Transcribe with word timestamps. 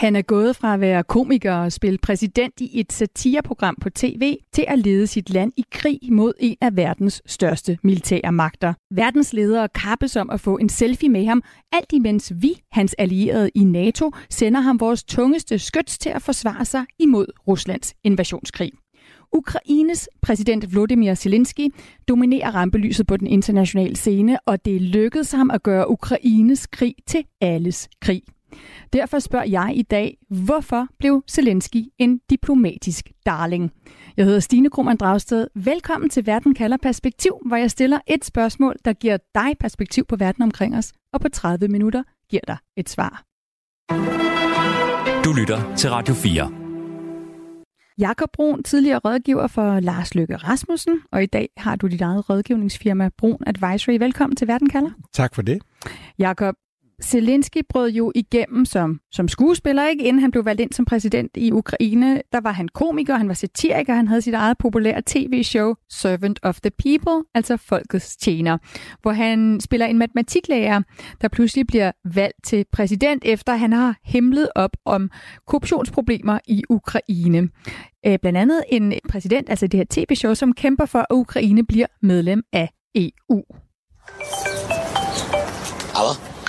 Han 0.00 0.16
er 0.16 0.22
gået 0.22 0.56
fra 0.56 0.74
at 0.74 0.80
være 0.80 1.02
komiker 1.02 1.54
og 1.54 1.72
spille 1.72 1.98
præsident 1.98 2.60
i 2.60 2.80
et 2.80 2.92
satireprogram 2.92 3.76
på 3.80 3.90
tv 3.90 4.36
til 4.52 4.64
at 4.68 4.78
lede 4.78 5.06
sit 5.06 5.30
land 5.30 5.52
i 5.56 5.64
krig 5.72 5.98
mod 6.10 6.32
en 6.40 6.56
af 6.60 6.76
verdens 6.76 7.22
største 7.26 7.78
militære 7.82 8.32
magter. 8.32 8.74
Verdens 8.90 9.32
ledere 9.32 9.68
kappes 9.68 10.16
om 10.16 10.30
at 10.30 10.40
få 10.40 10.56
en 10.56 10.68
selfie 10.68 11.08
med 11.08 11.26
ham, 11.26 11.42
alt 11.72 11.92
imens 11.92 12.32
vi, 12.36 12.52
hans 12.72 12.94
allierede 12.98 13.50
i 13.54 13.64
NATO, 13.64 14.10
sender 14.30 14.60
ham 14.60 14.80
vores 14.80 15.04
tungeste 15.04 15.58
skyts 15.58 15.98
til 15.98 16.10
at 16.10 16.22
forsvare 16.22 16.64
sig 16.64 16.84
imod 16.98 17.26
Ruslands 17.48 17.94
invasionskrig. 18.04 18.72
Ukraines 19.32 20.08
præsident 20.22 20.74
Volodymyr 20.74 21.14
Zelensky 21.14 21.68
dominerer 22.08 22.50
rampelyset 22.50 23.06
på 23.06 23.16
den 23.16 23.26
internationale 23.26 23.96
scene, 23.96 24.38
og 24.46 24.64
det 24.64 24.82
lykkedes 24.82 25.32
ham 25.32 25.50
at 25.50 25.62
gøre 25.62 25.90
Ukraines 25.90 26.66
krig 26.66 26.94
til 27.06 27.24
alles 27.40 27.88
krig. 28.00 28.22
Derfor 28.92 29.18
spørger 29.18 29.44
jeg 29.44 29.72
i 29.76 29.82
dag, 29.82 30.16
hvorfor 30.28 30.86
blev 30.98 31.22
Zelensky 31.30 31.84
en 31.98 32.20
diplomatisk 32.30 33.10
darling? 33.26 33.70
Jeg 34.16 34.24
hedder 34.24 34.40
Stine 34.40 34.70
Krohmann 34.70 34.96
Dragsted. 34.96 35.46
Velkommen 35.54 36.10
til 36.10 36.26
Verden 36.26 36.54
kalder 36.54 36.76
perspektiv, 36.76 37.32
hvor 37.46 37.56
jeg 37.56 37.70
stiller 37.70 37.98
et 38.06 38.24
spørgsmål, 38.24 38.76
der 38.84 38.92
giver 38.92 39.16
dig 39.34 39.58
perspektiv 39.60 40.04
på 40.04 40.16
verden 40.16 40.42
omkring 40.42 40.76
os, 40.76 40.92
og 41.12 41.20
på 41.20 41.28
30 41.28 41.68
minutter 41.68 42.02
giver 42.30 42.42
dig 42.46 42.56
et 42.76 42.88
svar. 42.88 43.24
Du 45.24 45.32
lytter 45.32 45.74
til 45.76 45.90
Radio 45.90 46.14
4. 46.14 46.52
Jakob 47.98 48.28
Brun, 48.32 48.62
tidligere 48.62 48.98
rådgiver 48.98 49.46
for 49.46 49.80
Lars 49.80 50.14
Løkke 50.14 50.36
Rasmussen, 50.36 51.00
og 51.12 51.22
i 51.22 51.26
dag 51.26 51.48
har 51.56 51.76
du 51.76 51.86
dit 51.86 52.00
eget 52.00 52.30
rådgivningsfirma 52.30 53.10
Brun 53.18 53.42
Advisory. 53.46 53.98
Velkommen 53.98 54.36
til 54.36 54.48
Verden 54.48 54.68
kalder. 54.68 54.90
Tak 55.12 55.34
for 55.34 55.42
det. 55.42 55.62
Jakob, 56.18 56.54
Zelensky 57.02 57.58
brød 57.68 57.90
jo 57.90 58.12
igennem 58.14 58.64
som, 58.64 59.00
som 59.12 59.28
skuespiller, 59.28 59.88
ikke? 59.88 60.04
inden 60.04 60.20
han 60.20 60.30
blev 60.30 60.44
valgt 60.44 60.60
ind 60.60 60.72
som 60.72 60.84
præsident 60.84 61.30
i 61.34 61.52
Ukraine. 61.52 62.22
Der 62.32 62.40
var 62.40 62.52
han 62.52 62.68
komiker, 62.68 63.16
han 63.16 63.28
var 63.28 63.34
satiriker, 63.34 63.94
han 63.94 64.08
havde 64.08 64.22
sit 64.22 64.34
eget 64.34 64.58
populære 64.58 65.02
tv-show 65.06 65.74
Servant 65.90 66.38
of 66.42 66.60
the 66.60 66.70
People, 66.70 67.28
altså 67.34 67.56
folkets 67.56 68.16
tjener, 68.16 68.58
hvor 69.02 69.12
han 69.12 69.60
spiller 69.60 69.86
en 69.86 69.98
matematiklærer, 69.98 70.82
der 71.20 71.28
pludselig 71.28 71.66
bliver 71.66 71.92
valgt 72.04 72.44
til 72.44 72.64
præsident, 72.72 73.22
efter 73.26 73.56
han 73.56 73.72
har 73.72 73.96
hemmelet 74.04 74.48
op 74.54 74.76
om 74.84 75.10
korruptionsproblemer 75.46 76.38
i 76.46 76.62
Ukraine. 76.70 77.48
Øh, 78.06 78.18
blandt 78.18 78.38
andet 78.38 78.64
en 78.68 78.92
præsident, 79.08 79.50
altså 79.50 79.66
det 79.66 79.78
her 79.78 79.84
tv-show, 79.90 80.34
som 80.34 80.52
kæmper 80.52 80.86
for, 80.86 80.98
at 80.98 81.06
Ukraine 81.10 81.66
bliver 81.66 81.86
medlem 82.02 82.42
af 82.52 82.70
EU. 82.94 83.42
Hello? 85.96 86.39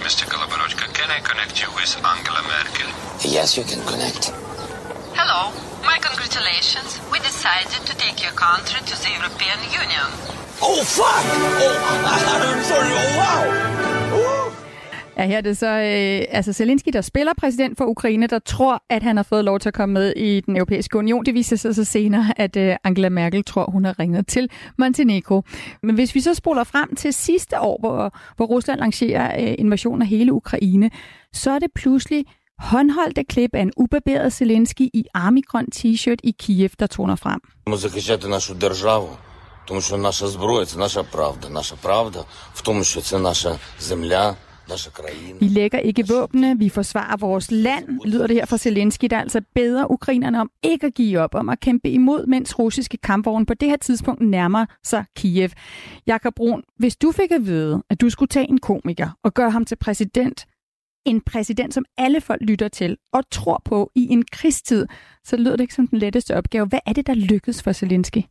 Morning, 0.00 0.12
Mr. 0.12 0.26
Koloborochka. 0.28 0.92
Can 0.94 1.10
I 1.10 1.20
connect 1.20 1.60
you 1.60 1.68
with 1.74 1.96
Angela 2.04 2.42
Merkel? 2.42 2.88
Yes, 3.30 3.56
you 3.56 3.64
can 3.64 3.84
connect. 3.86 4.30
Hello. 5.14 5.52
My 5.84 5.98
congratulations. 5.98 7.00
We 7.10 7.18
decided 7.20 7.86
to 7.86 7.96
take 7.96 8.22
your 8.22 8.32
country 8.32 8.80
to 8.80 8.96
the 9.02 9.10
European 9.10 9.58
Union. 9.72 10.08
Oh, 10.62 10.82
fuck! 10.84 11.24
Oh, 11.26 11.76
I'm 12.52 12.62
sorry. 12.64 12.90
Oh, 12.92 13.16
wow! 13.16 13.99
Oh. 15.19 15.19
Ja, 15.21 15.25
her 15.25 15.37
er 15.37 15.41
det 15.41 15.57
så 15.57 15.67
øh, 15.67 16.37
altså 16.37 16.53
Zelensky, 16.53 16.89
der 16.93 17.01
spiller 17.01 17.33
præsident 17.37 17.77
for 17.77 17.85
Ukraine, 17.85 18.27
der 18.27 18.39
tror, 18.39 18.83
at 18.89 19.03
han 19.03 19.17
har 19.17 19.23
fået 19.23 19.45
lov 19.45 19.59
til 19.59 19.69
at 19.69 19.73
komme 19.73 19.93
med 19.93 20.13
i 20.15 20.39
den 20.39 20.55
europæiske 20.55 20.97
union. 20.97 21.25
Det 21.25 21.33
viser 21.33 21.55
sig 21.55 21.75
så 21.75 21.83
senere, 21.83 22.33
at 22.37 22.55
øh, 22.57 22.75
Angela 22.83 23.09
Merkel 23.09 23.43
tror, 23.43 23.71
hun 23.71 23.85
har 23.85 23.99
ringet 23.99 24.27
til 24.27 24.49
Montenegro. 24.77 25.43
Men 25.83 25.95
hvis 25.95 26.15
vi 26.15 26.21
så 26.21 26.33
spoler 26.33 26.63
frem 26.63 26.95
til 26.95 27.13
sidste 27.13 27.59
år, 27.59 27.77
hvor, 27.79 28.13
hvor 28.35 28.45
Rusland 28.45 28.79
lancerer 28.79 29.41
øh, 29.41 29.55
invasion 29.57 30.01
af 30.01 30.07
hele 30.07 30.33
Ukraine, 30.33 30.89
så 31.33 31.51
er 31.51 31.59
det 31.59 31.69
pludselig 31.75 32.25
håndholdte 32.59 33.23
klip 33.23 33.49
af 33.53 33.61
en 33.61 33.71
ubarberet 33.77 34.33
Zelensky 34.33 34.81
i 34.93 35.05
armigrøn 35.13 35.67
t-shirt 35.75 36.17
i 36.23 36.31
Kiev, 36.39 36.69
der 36.79 36.87
toner 36.87 37.15
frem. 37.15 37.39
Ми 37.67 37.77
захищати 37.77 38.27
нашу 38.27 38.53
державу, 38.53 39.09
тому 39.65 39.81
що 39.81 39.97
наша 39.97 40.27
зброя 40.27 40.65
це 40.65 40.77
наша 40.79 41.03
правда. 41.03 41.49
Наша 41.49 41.75
правда 41.81 42.19
в 42.53 42.61
тому, 42.61 42.83
що 42.83 43.01
це 43.01 43.19
наша 43.19 43.59
земля, 43.79 44.25
наша 44.25 44.35
країна. 44.35 44.45
vi 45.40 45.48
lægger 45.48 45.78
ikke 45.78 46.08
våbne, 46.08 46.58
vi 46.58 46.68
forsvarer 46.68 47.16
vores 47.16 47.50
land, 47.50 48.00
lyder 48.04 48.26
det 48.26 48.36
her 48.36 48.44
fra 48.44 48.58
Zelensky, 48.58 49.06
der 49.10 49.18
altså 49.18 49.40
beder 49.54 49.90
ukrainerne 49.90 50.40
om 50.40 50.50
ikke 50.62 50.86
at 50.86 50.94
give 50.94 51.20
op, 51.20 51.34
om 51.34 51.48
at 51.48 51.60
kæmpe 51.60 51.90
imod, 51.90 52.26
mens 52.26 52.58
russiske 52.58 52.96
kampvogne 52.96 53.46
på 53.46 53.54
det 53.54 53.68
her 53.68 53.76
tidspunkt 53.76 54.20
nærmer 54.20 54.66
sig 54.84 55.04
Kiev. 55.16 55.50
Jakob 56.06 56.34
Brun, 56.34 56.62
hvis 56.78 56.96
du 56.96 57.12
fik 57.12 57.30
at 57.30 57.46
vide, 57.46 57.82
at 57.90 58.00
du 58.00 58.10
skulle 58.10 58.28
tage 58.28 58.48
en 58.48 58.58
komiker 58.58 59.08
og 59.24 59.34
gøre 59.34 59.50
ham 59.50 59.64
til 59.64 59.76
præsident, 59.76 60.46
en 61.06 61.20
præsident, 61.20 61.74
som 61.74 61.84
alle 61.98 62.20
folk 62.20 62.42
lytter 62.42 62.68
til 62.68 62.96
og 63.12 63.30
tror 63.30 63.62
på 63.64 63.90
i 63.94 64.08
en 64.10 64.24
krigstid, 64.32 64.86
så 65.24 65.36
lyder 65.36 65.56
det 65.56 65.60
ikke 65.60 65.74
som 65.74 65.86
den 65.86 65.98
letteste 65.98 66.36
opgave. 66.36 66.66
Hvad 66.66 66.80
er 66.86 66.92
det, 66.92 67.06
der 67.06 67.14
lykkedes 67.14 67.62
for 67.62 67.72
Zelensky? 67.72 68.22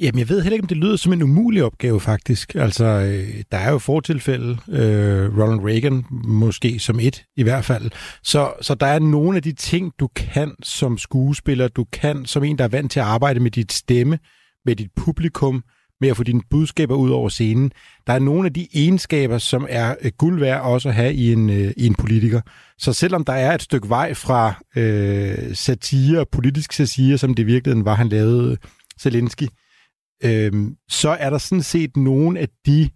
Jamen, 0.00 0.18
jeg 0.18 0.28
ved 0.28 0.42
heller 0.42 0.54
ikke, 0.54 0.64
om 0.64 0.68
det 0.68 0.76
lyder 0.76 0.96
som 0.96 1.12
en 1.12 1.22
umulig 1.22 1.64
opgave, 1.64 2.00
faktisk. 2.00 2.54
Altså, 2.54 2.84
øh, 2.84 3.42
der 3.52 3.58
er 3.58 3.70
jo 3.70 3.78
fortilfælde, 3.78 4.58
øh, 4.68 5.38
Ronald 5.38 5.60
Reagan 5.60 6.04
måske 6.10 6.78
som 6.78 7.00
et 7.00 7.24
i 7.36 7.42
hvert 7.42 7.64
fald. 7.64 7.90
Så, 8.22 8.52
så 8.60 8.74
der 8.74 8.86
er 8.86 8.98
nogle 8.98 9.36
af 9.36 9.42
de 9.42 9.52
ting, 9.52 9.92
du 10.00 10.08
kan 10.16 10.52
som 10.62 10.98
skuespiller, 10.98 11.68
du 11.68 11.84
kan 11.92 12.26
som 12.26 12.44
en, 12.44 12.58
der 12.58 12.64
er 12.64 12.68
vant 12.68 12.92
til 12.92 13.00
at 13.00 13.06
arbejde 13.06 13.40
med 13.40 13.50
dit 13.50 13.72
stemme, 13.72 14.18
med 14.64 14.76
dit 14.76 14.90
publikum, 14.96 15.62
med 16.00 16.08
at 16.08 16.16
få 16.16 16.22
dine 16.22 16.42
budskaber 16.50 16.94
ud 16.94 17.10
over 17.10 17.28
scenen. 17.28 17.72
Der 18.06 18.12
er 18.12 18.18
nogle 18.18 18.46
af 18.46 18.54
de 18.54 18.68
egenskaber, 18.74 19.38
som 19.38 19.66
er 19.68 19.94
øh, 20.00 20.12
guld 20.18 20.40
værd 20.40 20.60
også 20.60 20.88
at 20.88 20.94
have 20.94 21.14
i 21.14 21.32
en, 21.32 21.50
øh, 21.50 21.72
i 21.76 21.86
en 21.86 21.94
politiker. 21.94 22.40
Så 22.78 22.92
selvom 22.92 23.24
der 23.24 23.32
er 23.32 23.54
et 23.54 23.62
stykke 23.62 23.88
vej 23.88 24.14
fra 24.14 24.54
øh, 24.76 25.54
satire, 25.54 26.26
politisk 26.32 26.72
satire, 26.72 27.18
som 27.18 27.34
det 27.34 27.42
i 27.42 27.46
virkeligheden 27.46 27.84
var, 27.84 27.94
han 27.94 28.08
lavede 28.08 28.50
øh, 28.50 28.56
Zelensky, 29.00 29.42
øh, 29.42 29.48
Øhm, 30.24 30.76
så 30.88 31.08
er 31.08 31.30
der 31.30 31.38
sådan 31.38 31.62
set 31.62 31.96
nogle 31.96 32.38
af 32.38 32.48
de 32.66 32.88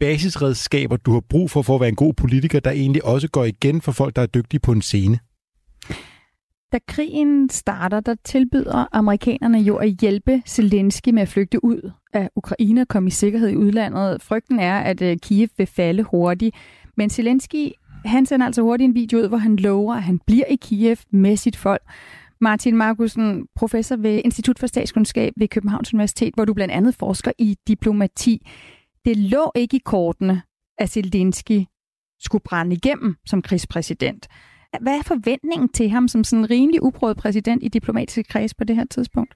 basisredskaber, 0.00 0.96
du 0.96 1.12
har 1.12 1.20
brug 1.20 1.50
for 1.50 1.62
for 1.62 1.74
at 1.74 1.80
være 1.80 1.88
en 1.88 1.96
god 1.96 2.14
politiker, 2.14 2.60
der 2.60 2.70
egentlig 2.70 3.04
også 3.04 3.28
går 3.28 3.44
igen 3.44 3.80
for 3.80 3.92
folk, 3.92 4.16
der 4.16 4.22
er 4.22 4.26
dygtige 4.26 4.60
på 4.60 4.72
en 4.72 4.82
scene. 4.82 5.18
Da 6.72 6.78
krigen 6.88 7.50
starter, 7.50 8.00
der 8.00 8.14
tilbyder 8.24 8.88
amerikanerne 8.92 9.58
jo 9.58 9.76
at 9.76 9.88
hjælpe 9.88 10.42
Zelensky 10.46 11.08
med 11.08 11.22
at 11.22 11.28
flygte 11.28 11.64
ud 11.64 11.90
af 12.12 12.30
Ukraine 12.36 12.80
og 12.80 12.88
komme 12.88 13.06
i 13.06 13.10
sikkerhed 13.10 13.48
i 13.48 13.56
udlandet. 13.56 14.22
Frygten 14.22 14.60
er, 14.60 14.78
at 14.78 15.02
øh, 15.02 15.16
Kiev 15.22 15.48
vil 15.56 15.66
falde 15.66 16.02
hurtigt. 16.02 16.56
Men 16.96 17.10
Zelensky, 17.10 17.72
han 18.04 18.26
sender 18.26 18.46
altså 18.46 18.62
hurtigt 18.62 18.88
en 18.88 18.94
video 18.94 19.18
ud, 19.18 19.28
hvor 19.28 19.36
han 19.36 19.56
lover, 19.56 19.94
at 19.94 20.02
han 20.02 20.20
bliver 20.26 20.44
i 20.44 20.56
Kiev 20.56 20.96
med 21.10 21.36
sit 21.36 21.56
folk. 21.56 21.82
Martin 22.40 22.76
Markusen, 22.76 23.46
professor 23.56 23.96
ved 23.96 24.20
Institut 24.24 24.58
for 24.58 24.66
Statskundskab 24.66 25.32
ved 25.36 25.48
Københavns 25.48 25.94
Universitet, 25.94 26.34
hvor 26.34 26.44
du 26.44 26.54
blandt 26.54 26.74
andet 26.74 26.94
forsker 26.94 27.32
i 27.38 27.56
diplomati. 27.68 28.46
Det 29.04 29.16
lå 29.16 29.52
ikke 29.54 29.76
i 29.76 29.80
kortene, 29.84 30.42
at 30.78 30.90
Zelensky 30.90 31.64
skulle 32.20 32.42
brænde 32.42 32.76
igennem 32.76 33.16
som 33.26 33.42
krigspræsident. 33.42 34.28
Hvad 34.80 34.98
er 34.98 35.02
forventningen 35.02 35.68
til 35.68 35.90
ham 35.90 36.08
som 36.08 36.24
sådan 36.24 36.44
en 36.44 36.50
rimelig 36.50 36.82
uprøvet 36.82 37.16
præsident 37.16 37.62
i 37.62 37.68
diplomatiske 37.68 38.22
kreds 38.22 38.54
på 38.54 38.64
det 38.64 38.76
her 38.76 38.84
tidspunkt? 38.84 39.34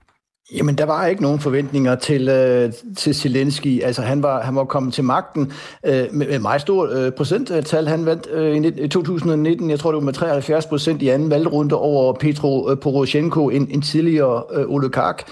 Jamen, 0.53 0.78
der 0.78 0.84
var 0.84 1.06
ikke 1.06 1.22
nogen 1.22 1.41
forventninger 1.41 1.94
til, 1.94 2.28
øh, 2.28 2.72
til 2.97 3.15
Zelensky. 3.15 3.82
Altså, 3.82 4.03
han 4.03 4.22
var, 4.22 4.43
han 4.43 4.56
var 4.56 4.65
kommet 4.65 4.94
til 4.94 5.05
magten 5.05 5.53
øh, 5.87 6.06
med, 6.12 6.27
med 6.27 6.38
meget 6.38 6.60
stort 6.60 6.93
øh, 6.93 7.12
procenttal. 7.12 7.88
Han 7.88 8.06
vandt 8.06 8.28
øh, 8.31 8.84
i 8.84 8.88
2019, 8.88 9.71
jeg 9.71 9.81
tror 9.81 9.91
det 9.91 9.97
var 9.97 10.04
med 10.04 10.12
73 10.12 10.66
procent 10.66 11.03
i 11.03 11.09
anden 11.09 11.31
valgrunde 11.31 11.77
over 11.77 12.13
Petro 12.13 12.71
øh, 12.71 12.78
Poroshenko, 12.78 13.48
en, 13.48 13.69
en 13.71 13.83
tidligere 13.83 14.42
øh, 14.54 14.65
oligark 14.69 15.28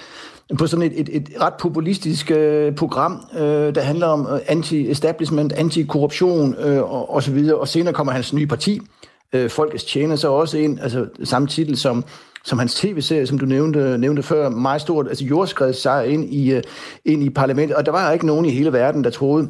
på 0.59 0.67
sådan 0.67 0.93
et, 0.93 1.01
et, 1.01 1.09
et 1.13 1.29
ret 1.41 1.55
populistisk 1.55 2.31
øh, 2.31 2.75
program, 2.75 3.27
øh, 3.39 3.75
der 3.75 3.81
handler 3.81 4.07
om 4.07 4.27
øh, 4.33 4.41
anti-establishment, 4.49 5.53
anti-korruption 5.53 6.55
øh, 6.59 6.83
og, 6.83 7.15
og 7.15 7.23
så 7.23 7.33
videre. 7.33 7.59
Og 7.59 7.69
senere 7.69 7.95
kommer 7.95 8.13
hans 8.13 8.33
nye 8.33 8.47
parti, 8.47 8.81
øh, 9.33 9.51
Folkets 9.51 9.85
Tjener, 9.85 10.17
så 10.17 10.29
også 10.29 10.59
ind, 10.59 10.81
altså 10.81 11.07
samme 11.25 11.49
titel 11.49 11.77
som 11.77 12.05
som 12.45 12.59
hans 12.59 12.75
tv-serie, 12.75 13.27
som 13.27 13.39
du 13.39 13.47
nævnte, 13.47 13.99
nævnte 13.99 14.23
før, 14.23 14.49
meget 14.49 14.81
stort, 14.81 15.09
altså 15.09 15.25
jordskredet 15.25 15.77
sig 15.77 16.09
ind 16.09 16.35
i, 16.35 16.53
øh, 16.53 16.63
ind 17.05 17.23
i 17.23 17.31
parlamentet, 17.31 17.77
og 17.77 17.87
der 17.87 17.93
var 17.93 18.13
ikke 18.13 18.27
nogen 18.27 18.45
i 18.45 18.51
hele 18.51 18.73
verden, 18.73 19.05
der 19.05 19.11
troede, 19.11 19.49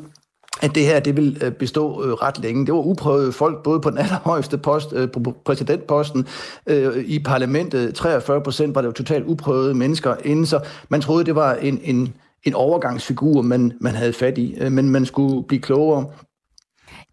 at 0.63 0.75
det 0.75 0.87
her 0.87 1.01
det 1.01 1.17
vil 1.17 1.43
øh, 1.45 1.53
bestå 1.53 2.05
øh, 2.05 2.13
ret 2.13 2.39
længe. 2.39 2.67
Det 2.67 2.75
var 2.75 2.81
uprøvet 2.81 3.35
folk, 3.35 3.63
både 3.63 3.81
på 3.81 3.91
den 3.91 3.99
allerhøjeste 4.05 4.59
post, 4.59 4.93
øh, 4.93 5.11
på 5.11 5.35
præsidentposten 5.45 6.27
øh, 6.67 6.97
i 6.97 7.19
parlamentet. 7.19 7.95
43 7.95 8.41
procent 8.41 8.75
var 8.75 8.81
det 8.81 8.89
jo 8.89 8.93
totalt 8.93 9.25
uprøvede 9.27 9.75
mennesker 9.75 10.17
inden, 10.25 10.47
så 10.47 10.61
man 10.89 11.01
troede, 11.01 11.25
det 11.25 11.35
var 11.35 11.55
en, 11.55 11.81
en, 11.83 12.15
en 12.45 12.55
overgangsfigur, 12.55 13.43
man, 13.43 13.73
man 13.81 13.95
havde 13.95 14.13
fat 14.13 14.39
i, 14.39 14.55
øh, 14.61 14.73
men 14.73 14.91
man 14.91 15.07
skulle 15.07 15.47
blive 15.49 15.63
klogere. 15.63 16.07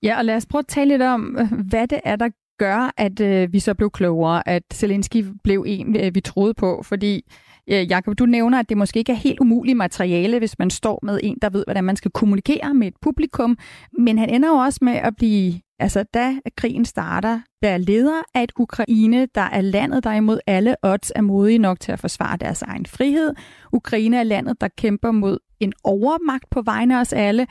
Ja, 0.03 0.17
og 0.17 0.25
lad 0.25 0.35
os 0.35 0.45
prøve 0.45 0.59
at 0.59 0.67
tale 0.67 0.89
lidt 0.89 1.01
om, 1.01 1.37
øh, 1.39 1.47
hvad 1.69 1.87
det 1.87 1.99
er, 2.03 2.15
der 2.15 2.29
gør, 2.59 2.93
at 2.97 3.19
øh, 3.19 3.53
vi 3.53 3.59
så 3.59 3.73
blev 3.73 3.89
klogere, 3.91 4.49
at 4.49 4.63
Zelensky 4.73 5.25
blev 5.43 5.63
en, 5.67 5.95
øh, 5.95 6.15
vi 6.15 6.21
troede 6.21 6.53
på? 6.53 6.81
Fordi, 6.83 7.21
øh, 7.69 7.91
Jacob, 7.91 8.19
du 8.19 8.25
nævner, 8.25 8.59
at 8.59 8.69
det 8.69 8.77
måske 8.77 8.99
ikke 8.99 9.11
er 9.11 9.15
helt 9.15 9.39
umuligt 9.39 9.77
materiale, 9.77 10.39
hvis 10.39 10.59
man 10.59 10.69
står 10.69 10.99
med 11.03 11.19
en, 11.23 11.37
der 11.41 11.49
ved, 11.49 11.63
hvordan 11.67 11.83
man 11.83 11.95
skal 11.95 12.11
kommunikere 12.11 12.73
med 12.73 12.87
et 12.87 12.93
publikum. 13.01 13.57
Men 13.99 14.17
han 14.17 14.29
ender 14.29 14.49
jo 14.49 14.55
også 14.55 14.79
med 14.81 14.93
at 14.93 15.15
blive, 15.15 15.53
altså 15.79 16.03
da 16.13 16.33
krigen 16.57 16.85
starter, 16.85 17.39
der 17.61 17.77
leder 17.77 18.21
af 18.35 18.43
et 18.43 18.51
Ukraine, 18.59 19.27
der 19.35 19.41
er 19.41 19.61
landet, 19.61 20.03
der 20.03 20.13
imod 20.13 20.39
alle 20.47 20.75
odds 20.83 21.11
er 21.15 21.21
modige 21.21 21.59
nok 21.59 21.79
til 21.79 21.91
at 21.91 21.99
forsvare 21.99 22.37
deres 22.37 22.61
egen 22.61 22.85
frihed. 22.85 23.33
Ukraine 23.73 24.17
er 24.17 24.23
landet, 24.23 24.61
der 24.61 24.67
kæmper 24.77 25.11
mod 25.11 25.37
en 25.59 25.73
overmagt 25.83 26.49
på 26.51 26.61
vegne 26.61 26.95
af 26.97 27.01
os 27.01 27.13
alle, 27.13 27.47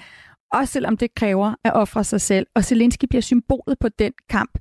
også 0.52 0.72
selvom 0.72 0.96
det 0.96 1.14
kræver 1.14 1.54
at 1.64 1.72
ofre 1.74 2.04
sig 2.04 2.20
selv. 2.20 2.46
Og 2.54 2.64
Zelensky 2.64 3.04
bliver 3.08 3.22
symbolet 3.22 3.78
på 3.80 3.88
den 3.88 4.12
kamp. 4.30 4.58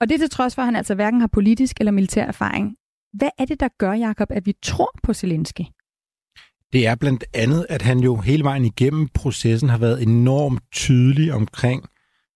Og 0.00 0.08
det 0.08 0.20
til 0.20 0.30
trods 0.30 0.54
for, 0.54 0.62
at 0.62 0.66
han 0.66 0.76
altså 0.76 0.94
hverken 0.94 1.20
har 1.20 1.28
politisk 1.32 1.76
eller 1.80 1.92
militær 1.92 2.24
erfaring. 2.24 2.76
Hvad 3.12 3.30
er 3.38 3.44
det, 3.44 3.60
der 3.60 3.68
gør, 3.78 3.92
Jakob, 3.92 4.28
at 4.30 4.46
vi 4.46 4.54
tror 4.62 4.90
på 5.02 5.14
Zelensky? 5.14 5.62
Det 6.72 6.86
er 6.86 6.94
blandt 6.94 7.24
andet, 7.34 7.66
at 7.68 7.82
han 7.82 7.98
jo 7.98 8.16
hele 8.16 8.44
vejen 8.44 8.64
igennem 8.64 9.08
processen 9.14 9.68
har 9.68 9.78
været 9.78 10.02
enormt 10.02 10.62
tydelig 10.72 11.32
omkring 11.32 11.84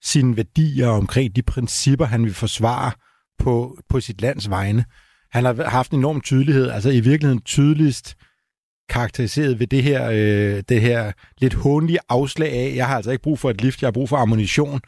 sine 0.02 0.36
værdier, 0.36 0.88
omkring 0.88 1.36
de 1.36 1.42
principper, 1.42 2.04
han 2.04 2.24
vil 2.24 2.34
forsvare 2.34 2.92
på, 3.38 3.78
på 3.88 4.00
sit 4.00 4.20
lands 4.20 4.50
vegne. 4.50 4.84
Han 5.30 5.44
har 5.44 5.68
haft 5.68 5.92
en 5.92 5.98
enorm 5.98 6.20
tydelighed, 6.20 6.70
altså 6.70 6.90
i 6.90 7.00
virkeligheden 7.00 7.42
tydeligst 7.42 8.16
karakteriseret 8.88 9.60
ved 9.60 9.66
det 9.66 9.82
her, 9.82 10.10
øh, 10.10 10.62
det 10.68 10.80
her 10.80 11.12
lidt 11.38 11.54
håndlige 11.54 11.98
afslag 12.08 12.52
af, 12.52 12.72
jeg 12.76 12.86
har 12.86 12.96
altså 12.96 13.10
ikke 13.10 13.22
brug 13.22 13.38
for 13.38 13.50
et 13.50 13.62
lift, 13.62 13.82
jeg 13.82 13.86
har 13.86 13.92
brug 13.92 14.08
for 14.08 14.16
ammunition, 14.16 14.80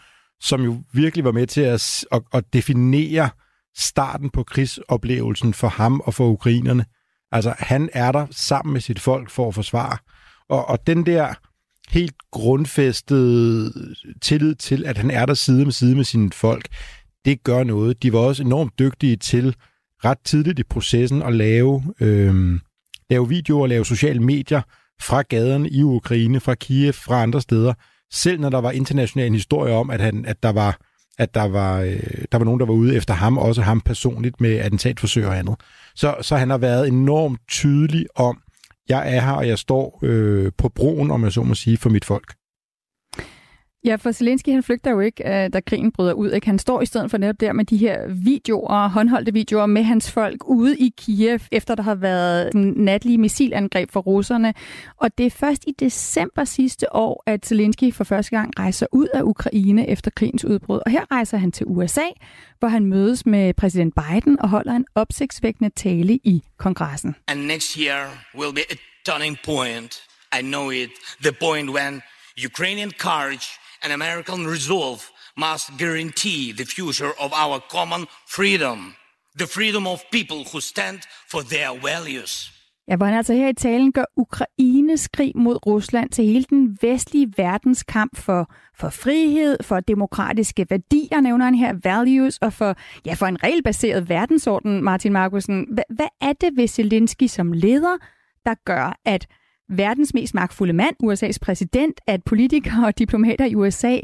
som 0.42 0.60
jo 0.64 0.82
virkelig 0.92 1.24
var 1.24 1.32
med 1.32 1.46
til 1.46 1.60
at, 1.60 2.04
at, 2.12 2.22
at 2.32 2.44
definere 2.52 3.30
starten 3.76 4.30
på 4.30 4.42
krigsoplevelsen 4.42 5.54
for 5.54 5.68
ham 5.68 6.00
og 6.00 6.14
for 6.14 6.28
ukrainerne. 6.28 6.84
Altså, 7.32 7.54
han 7.58 7.90
er 7.92 8.12
der 8.12 8.26
sammen 8.30 8.72
med 8.72 8.80
sit 8.80 9.00
folk 9.00 9.30
for 9.30 9.48
at 9.48 9.54
forsvare. 9.54 9.96
Og, 10.48 10.68
og 10.68 10.86
den 10.86 11.06
der 11.06 11.34
helt 11.88 12.14
grundfæstede 12.30 13.72
tillid 14.22 14.54
til, 14.54 14.84
at 14.86 14.98
han 14.98 15.10
er 15.10 15.26
der 15.26 15.34
side 15.34 15.64
med 15.64 15.72
side 15.72 15.96
med 15.96 16.04
sine 16.04 16.32
folk, 16.32 16.68
det 17.24 17.44
gør 17.44 17.64
noget. 17.64 18.02
De 18.02 18.12
var 18.12 18.18
også 18.18 18.42
enormt 18.42 18.78
dygtige 18.78 19.16
til 19.16 19.56
ret 20.04 20.18
tidligt 20.24 20.58
i 20.58 20.62
processen 20.62 21.22
at 21.22 21.34
lave 21.34 21.94
øh, 22.00 22.60
lave 23.10 23.28
videoer, 23.28 23.66
lave 23.66 23.86
sociale 23.86 24.20
medier 24.20 24.62
fra 25.00 25.22
gaderne 25.22 25.68
i 25.68 25.82
Ukraine, 25.82 26.40
fra 26.40 26.54
Kiev, 26.54 26.92
fra 26.92 27.22
andre 27.22 27.40
steder, 27.40 27.74
selv 28.12 28.40
når 28.40 28.50
der 28.50 28.60
var 28.60 28.70
international 28.70 29.32
historie 29.32 29.74
om, 29.74 29.90
at, 29.90 30.00
han, 30.00 30.24
at 30.26 30.42
der 30.42 30.52
var 30.52 30.78
at 31.18 31.34
der 31.34 31.42
var, 31.42 31.80
øh, 31.80 32.24
der 32.32 32.38
var 32.38 32.44
nogen, 32.44 32.60
der 32.60 32.66
var 32.66 32.74
ude 32.74 32.96
efter 32.96 33.14
ham, 33.14 33.38
også 33.38 33.62
ham 33.62 33.80
personligt 33.80 34.40
med 34.40 34.58
attentatforsøg 34.58 35.26
og 35.26 35.38
andet. 35.38 35.56
Så, 35.94 36.14
så 36.20 36.36
han 36.36 36.50
har 36.50 36.58
været 36.58 36.88
enormt 36.88 37.40
tydelig 37.48 38.06
om, 38.14 38.38
jeg 38.88 39.16
er 39.16 39.20
her, 39.20 39.32
og 39.32 39.48
jeg 39.48 39.58
står 39.58 39.98
øh, 40.02 40.52
på 40.58 40.68
broen, 40.68 41.10
om 41.10 41.24
jeg 41.24 41.32
så 41.32 41.42
må 41.42 41.54
sige, 41.54 41.76
for 41.76 41.90
mit 41.90 42.04
folk. 42.04 42.34
Ja, 43.84 43.96
for 43.96 44.12
Zelensky 44.12 44.48
han 44.48 44.62
flygter 44.62 44.90
jo 44.90 45.00
ikke, 45.00 45.44
øh, 45.44 45.52
da 45.52 45.60
krigen 45.60 45.92
bryder 45.92 46.12
ud. 46.12 46.30
Ikke? 46.30 46.46
Han 46.46 46.58
står 46.58 46.82
i 46.82 46.86
stedet 46.86 47.10
for 47.10 47.18
netop 47.18 47.40
der 47.40 47.52
med 47.52 47.64
de 47.64 47.76
her 47.76 48.08
videoer, 48.08 48.88
håndholdte 48.88 49.32
videoer 49.32 49.66
med 49.66 49.82
hans 49.82 50.10
folk 50.10 50.44
ude 50.44 50.78
i 50.78 50.92
Kiev, 50.96 51.40
efter 51.52 51.74
der 51.74 51.82
har 51.82 51.94
været 51.94 52.54
natlige 52.76 53.18
missilangreb 53.18 53.90
for 53.90 54.00
russerne. 54.00 54.54
Og 54.96 55.18
det 55.18 55.26
er 55.26 55.30
først 55.30 55.64
i 55.66 55.72
december 55.78 56.44
sidste 56.44 56.94
år, 56.94 57.22
at 57.26 57.46
Zelensky 57.46 57.94
for 57.94 58.04
første 58.04 58.30
gang 58.30 58.58
rejser 58.58 58.86
ud 58.92 59.06
af 59.14 59.22
Ukraine 59.22 59.88
efter 59.88 60.10
krigens 60.10 60.44
udbrud. 60.44 60.80
Og 60.86 60.90
her 60.90 61.04
rejser 61.10 61.38
han 61.38 61.52
til 61.52 61.66
USA, 61.66 62.06
hvor 62.58 62.68
han 62.68 62.86
mødes 62.86 63.26
med 63.26 63.54
præsident 63.54 63.94
Biden 63.94 64.40
og 64.40 64.48
holder 64.48 64.72
en 64.72 64.86
opsigtsvækkende 64.94 65.70
tale 65.70 66.14
i 66.14 66.42
kongressen. 66.58 67.14
And 67.28 67.40
next 67.46 67.74
year 67.74 68.06
will 68.38 68.54
be 68.54 68.62
a 68.70 68.74
turning 69.06 69.38
point. 69.44 70.02
I 70.38 70.42
know 70.42 70.70
it. 70.70 70.90
The 71.22 71.32
point 71.40 71.70
when 71.70 72.02
Ukrainian 72.44 72.90
courage 72.90 73.46
and 73.82 73.92
American 73.92 74.46
resolve 74.46 75.00
must 75.36 75.66
guarantee 75.78 76.52
the 76.52 76.66
future 76.76 77.12
of 77.24 77.30
our 77.44 77.60
common 77.76 78.06
freedom, 78.36 78.78
the 79.38 79.46
freedom 79.46 79.86
of 79.86 79.98
people 80.10 80.40
who 80.52 80.60
stand 80.60 80.98
for 81.30 81.40
their 81.40 81.70
values. 81.90 82.52
Ja, 82.88 82.96
hvor 82.96 83.06
han 83.06 83.14
altså 83.14 83.34
her 83.34 83.48
i 83.48 83.54
talen 83.54 83.92
gør 83.92 84.04
Ukraines 84.16 85.08
krig 85.08 85.32
mod 85.34 85.66
Rusland 85.66 86.10
til 86.10 86.24
hele 86.24 86.44
den 86.50 86.78
vestlige 86.82 87.32
verdens 87.36 87.82
kamp 87.82 88.16
for, 88.16 88.54
for 88.76 88.90
frihed, 88.90 89.56
for 89.62 89.80
demokratiske 89.80 90.66
værdier, 90.70 91.20
nævner 91.20 91.44
han 91.44 91.54
her, 91.54 91.74
values, 91.82 92.38
og 92.38 92.52
for, 92.52 92.76
ja, 93.06 93.14
for 93.14 93.26
en 93.26 93.42
regelbaseret 93.42 94.08
verdensorden, 94.08 94.84
Martin 94.84 95.12
Markusen. 95.12 95.62
H- 95.62 95.94
hvad 95.96 96.08
er 96.20 96.32
det 96.32 96.56
ved 96.56 96.68
Zelensky 96.68 97.26
som 97.26 97.52
leder, 97.52 97.96
der 98.46 98.54
gør, 98.64 98.98
at 99.04 99.26
verdens 99.76 100.14
mest 100.14 100.34
magtfulde 100.34 100.72
mand, 100.72 100.96
USA's 101.02 101.38
præsident, 101.42 102.00
at 102.06 102.24
politikere 102.24 102.86
og 102.86 102.98
diplomater 102.98 103.44
i 103.44 103.54
USA, 103.54 103.98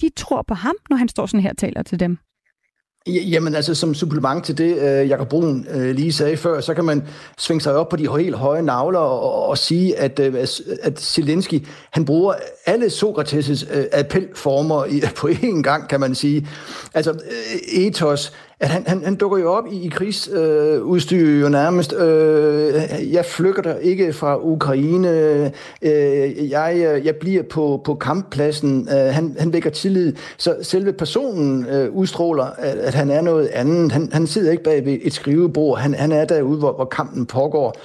de 0.00 0.10
tror 0.16 0.42
på 0.48 0.54
ham, 0.54 0.74
når 0.90 0.96
han 0.96 1.08
står 1.08 1.26
sådan 1.26 1.40
her 1.40 1.50
og 1.50 1.56
taler 1.56 1.82
til 1.82 2.00
dem? 2.00 2.18
Jamen 3.06 3.54
altså, 3.54 3.74
som 3.74 3.94
supplement 3.94 4.44
til 4.44 4.58
det, 4.58 4.76
øh, 4.78 5.08
Jakob 5.08 5.28
Brun 5.28 5.66
øh, 5.70 5.94
lige 5.94 6.12
sagde 6.12 6.36
før, 6.36 6.60
så 6.60 6.74
kan 6.74 6.84
man 6.84 7.02
svinge 7.38 7.60
sig 7.60 7.74
op 7.74 7.88
på 7.88 7.96
de 7.96 8.16
helt 8.16 8.36
høje 8.36 8.62
navler 8.62 8.98
og, 8.98 9.48
og 9.48 9.58
sige, 9.58 9.98
øh, 9.98 10.04
at, 10.04 10.60
at 10.82 11.00
Zelensky, 11.00 11.66
han 11.92 12.04
bruger 12.04 12.34
alle 12.66 12.86
Sokrates' 12.86 13.66
appelformer 13.92 14.84
i, 14.84 15.00
på 15.20 15.28
én 15.28 15.62
gang, 15.62 15.88
kan 15.88 16.00
man 16.00 16.14
sige. 16.14 16.48
Altså, 16.94 17.20
ethos, 17.72 18.32
at 18.60 18.68
han, 18.68 18.84
han, 18.86 19.04
han 19.04 19.16
dukker 19.16 19.38
jo 19.38 19.52
op 19.52 19.64
i, 19.72 19.84
i 19.84 19.88
krigsudstyr 19.88 21.26
øh, 21.26 21.40
jo 21.40 21.48
nærmest. 21.48 21.92
Øh, 21.92 23.12
jeg 23.12 23.24
flygter 23.24 23.78
ikke 23.78 24.12
fra 24.12 24.38
Ukraine. 24.42 25.08
Øh, 25.82 26.50
jeg, 26.50 27.00
jeg 27.04 27.16
bliver 27.16 27.42
på, 27.42 27.80
på 27.84 27.94
kamppladsen. 27.94 28.88
Øh, 28.92 29.14
han, 29.14 29.36
han 29.38 29.52
vækker 29.52 29.70
tillid. 29.70 30.12
Så 30.36 30.56
selve 30.62 30.92
personen 30.92 31.66
øh, 31.66 31.90
udstråler, 31.90 32.44
at, 32.44 32.78
at 32.78 32.94
han 32.94 33.10
er 33.10 33.20
noget 33.20 33.46
andet. 33.46 33.92
Han, 33.92 34.08
han 34.12 34.26
sidder 34.26 34.50
ikke 34.50 34.62
bag 34.62 34.84
ved 34.84 34.98
et 35.02 35.12
skrivebord. 35.12 35.78
Han, 35.78 35.94
han 35.94 36.12
er 36.12 36.24
derude, 36.24 36.58
hvor, 36.58 36.72
hvor 36.72 36.84
kampen 36.84 37.26
pågår. 37.26 37.76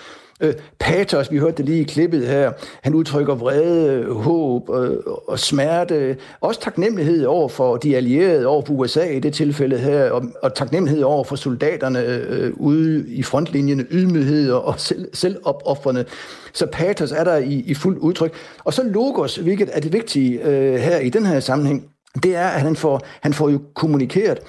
Øh, 0.44 0.54
patos, 0.80 1.32
vi 1.32 1.38
hørte 1.38 1.58
det 1.58 1.66
lige 1.66 1.82
i 1.82 1.84
klippet 1.84 2.28
her, 2.28 2.52
han 2.82 2.94
udtrykker 2.94 3.36
vrede, 3.36 4.14
håb 4.14 4.70
øh, 4.70 4.98
og 5.28 5.40
smerte. 5.40 6.18
Også 6.42 6.62
taknemmelighed 6.62 7.26
over 7.26 7.50
for 7.50 7.78
de 7.78 7.96
allierede, 7.96 8.46
over 8.46 8.66
for 8.66 8.74
USA 8.74 9.04
i 9.04 9.20
det 9.20 9.34
tilfælde 9.34 9.78
her, 9.78 10.12
og, 10.12 10.24
og 10.42 10.56
taknemmelighed 10.56 11.04
over 11.04 11.24
for 11.24 11.36
soldaterne 11.36 12.00
øh, 12.06 12.54
ude 12.58 13.06
i 13.10 13.24
frontlinjen, 13.24 13.88
ydmyghed 13.92 14.52
og 14.52 14.80
selv, 14.80 15.08
selvopoffrende. 15.14 16.06
Så 16.54 16.66
patos 16.66 17.12
er 17.12 17.24
der 17.24 17.38
i, 17.38 17.54
i 17.54 17.74
fuld 17.74 17.98
udtryk. 18.00 18.34
Og 18.64 18.74
så 18.74 18.84
logos, 18.84 19.36
hvilket 19.36 19.70
er 19.74 19.80
det 19.80 19.94
vigtige 19.94 20.42
øh, 20.44 20.76
her 20.76 21.00
i 21.00 21.10
den 21.10 21.26
her 21.26 21.40
sammenhæng, 21.40 21.90
det 22.24 22.36
er, 22.36 22.48
at 22.48 22.62
han 22.62 22.76
får, 22.76 23.02
han 23.22 23.34
får 23.34 23.50
jo 23.50 23.62
kommunikeret, 23.76 24.40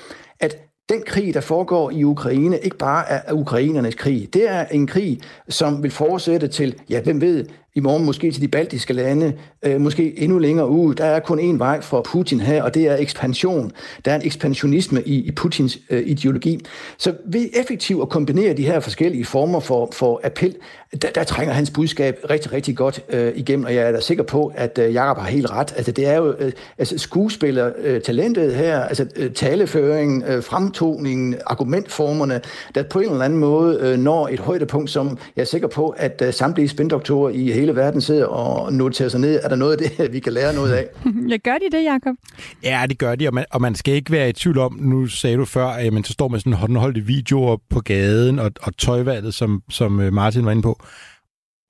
at 0.41 0.57
den 0.89 1.03
krig, 1.07 1.35
der 1.35 1.41
foregår 1.41 1.91
i 1.91 2.05
Ukraine, 2.05 2.59
ikke 2.59 2.77
bare 2.77 3.09
er 3.09 3.33
ukrainernes 3.33 3.95
krig. 3.95 4.35
Det 4.35 4.51
er 4.51 4.65
en 4.65 4.87
krig, 4.87 5.21
som 5.49 5.83
vil 5.83 5.91
fortsætte 5.91 6.49
til, 6.49 6.75
ja, 6.91 7.03
hvem 7.03 7.21
ved, 7.21 7.47
i 7.77 7.81
morgen 7.81 8.05
måske 8.05 8.31
til 8.31 8.43
de 8.43 8.49
baltiske 8.49 8.93
lande, 8.93 9.33
øh, 9.63 9.81
måske 9.81 10.19
endnu 10.19 10.39
længere 10.39 10.69
ud. 10.69 10.95
Der 10.95 11.05
er 11.05 11.21
kun 11.21 11.39
én 11.39 11.59
vej 11.59 11.81
for 11.81 12.03
Putin 12.03 12.41
her, 12.41 12.63
og 12.63 12.75
det 12.75 12.87
er 12.87 12.97
ekspansion. 12.97 13.73
Der 14.05 14.11
er 14.13 14.17
en 14.17 14.27
ekspansionisme 14.27 15.03
i, 15.03 15.15
i 15.15 15.31
Putins 15.31 15.79
øh, 15.91 16.03
ideologi. 16.07 16.61
Så 16.99 17.15
ved 17.27 17.49
effektivt 17.61 18.03
at 18.03 18.09
kombinere 18.09 18.55
de 18.55 18.63
her 18.63 18.81
forskellige 18.81 19.25
former 19.25 19.61
for, 19.61 19.89
for 19.93 20.21
appel, 20.25 20.55
der, 21.03 21.09
der 21.11 21.25
trænger 21.25 21.55
hans 21.55 21.71
budskab 21.71 22.19
rigtig, 22.31 22.53
rigtig 22.53 22.77
godt 22.77 23.01
øh, 23.09 23.33
igennem, 23.37 23.65
og 23.65 23.75
jeg 23.75 23.83
er 23.83 23.93
da 23.93 24.01
sikker 24.01 24.25
på, 24.25 24.53
at 24.55 24.79
øh, 24.79 24.95
Jakob 24.95 25.19
har 25.19 25.29
helt 25.29 25.51
ret. 25.51 25.75
Altså, 25.77 25.93
det 25.93 26.07
er 26.07 26.17
jo 26.17 26.35
øh, 26.39 26.53
altså, 26.79 26.99
skuespiller, 26.99 27.73
øh, 27.79 28.01
talentet 28.01 28.55
her, 28.55 28.81
altså 28.81 29.07
øh, 29.17 29.31
taleføringen, 29.31 30.25
øh, 30.29 30.43
fremtoningen, 30.43 31.35
argumentformerne, 31.47 32.41
der 32.75 32.83
på 32.83 33.01
en 33.01 33.11
eller 33.11 33.25
anden 33.25 33.39
måde 33.39 33.79
øh, 33.81 33.99
når 33.99 34.29
et 34.29 34.41
højdepunkt, 34.41 34.91
som 34.91 35.19
jeg 35.37 35.43
er 35.43 35.47
sikker 35.47 35.69
på, 35.69 35.89
at 35.89 36.23
øh, 36.27 36.33
samtlige 36.33 36.69
spindoktorer 36.69 37.31
i 37.31 37.51
hele 37.51 37.64
hele 37.65 37.77
verden 37.77 38.01
sidder 38.01 38.27
og 38.27 38.73
noterer 38.73 39.09
sig 39.09 39.21
ned. 39.21 39.41
Er 39.43 39.49
der 39.49 39.57
noget 39.57 39.73
af 39.73 39.91
det, 39.91 40.13
vi 40.15 40.21
kan 40.21 40.33
lære 40.33 40.55
noget 40.55 40.73
af? 40.73 40.89
Ja, 41.31 41.37
gør 41.37 41.59
de 41.59 41.77
det, 41.77 41.85
Jacob? 41.85 42.17
Ja, 42.63 42.87
det 42.89 42.99
gør 42.99 43.15
de, 43.15 43.29
og 43.29 43.35
man, 43.35 43.45
og 43.51 43.61
man 43.61 43.75
skal 43.75 43.95
ikke 43.95 44.13
være 44.13 44.29
i 44.29 44.33
tvivl 44.33 44.59
om, 44.59 44.79
nu 44.81 45.07
sagde 45.07 45.37
du 45.37 45.45
før, 45.45 45.67
at 45.67 45.93
man 45.93 46.05
så 46.05 46.13
står 46.13 46.29
med 46.29 46.39
sådan 46.39 46.53
håndholdte 46.53 47.01
videoer 47.01 47.57
på 47.71 47.81
gaden 47.81 48.39
og, 48.39 48.53
og 48.63 48.77
tøjvalget, 48.77 49.35
som, 49.35 49.63
som 49.71 50.01
øh, 50.01 50.13
Martin 50.13 50.45
var 50.45 50.51
inde 50.51 50.63
på. 50.63 50.81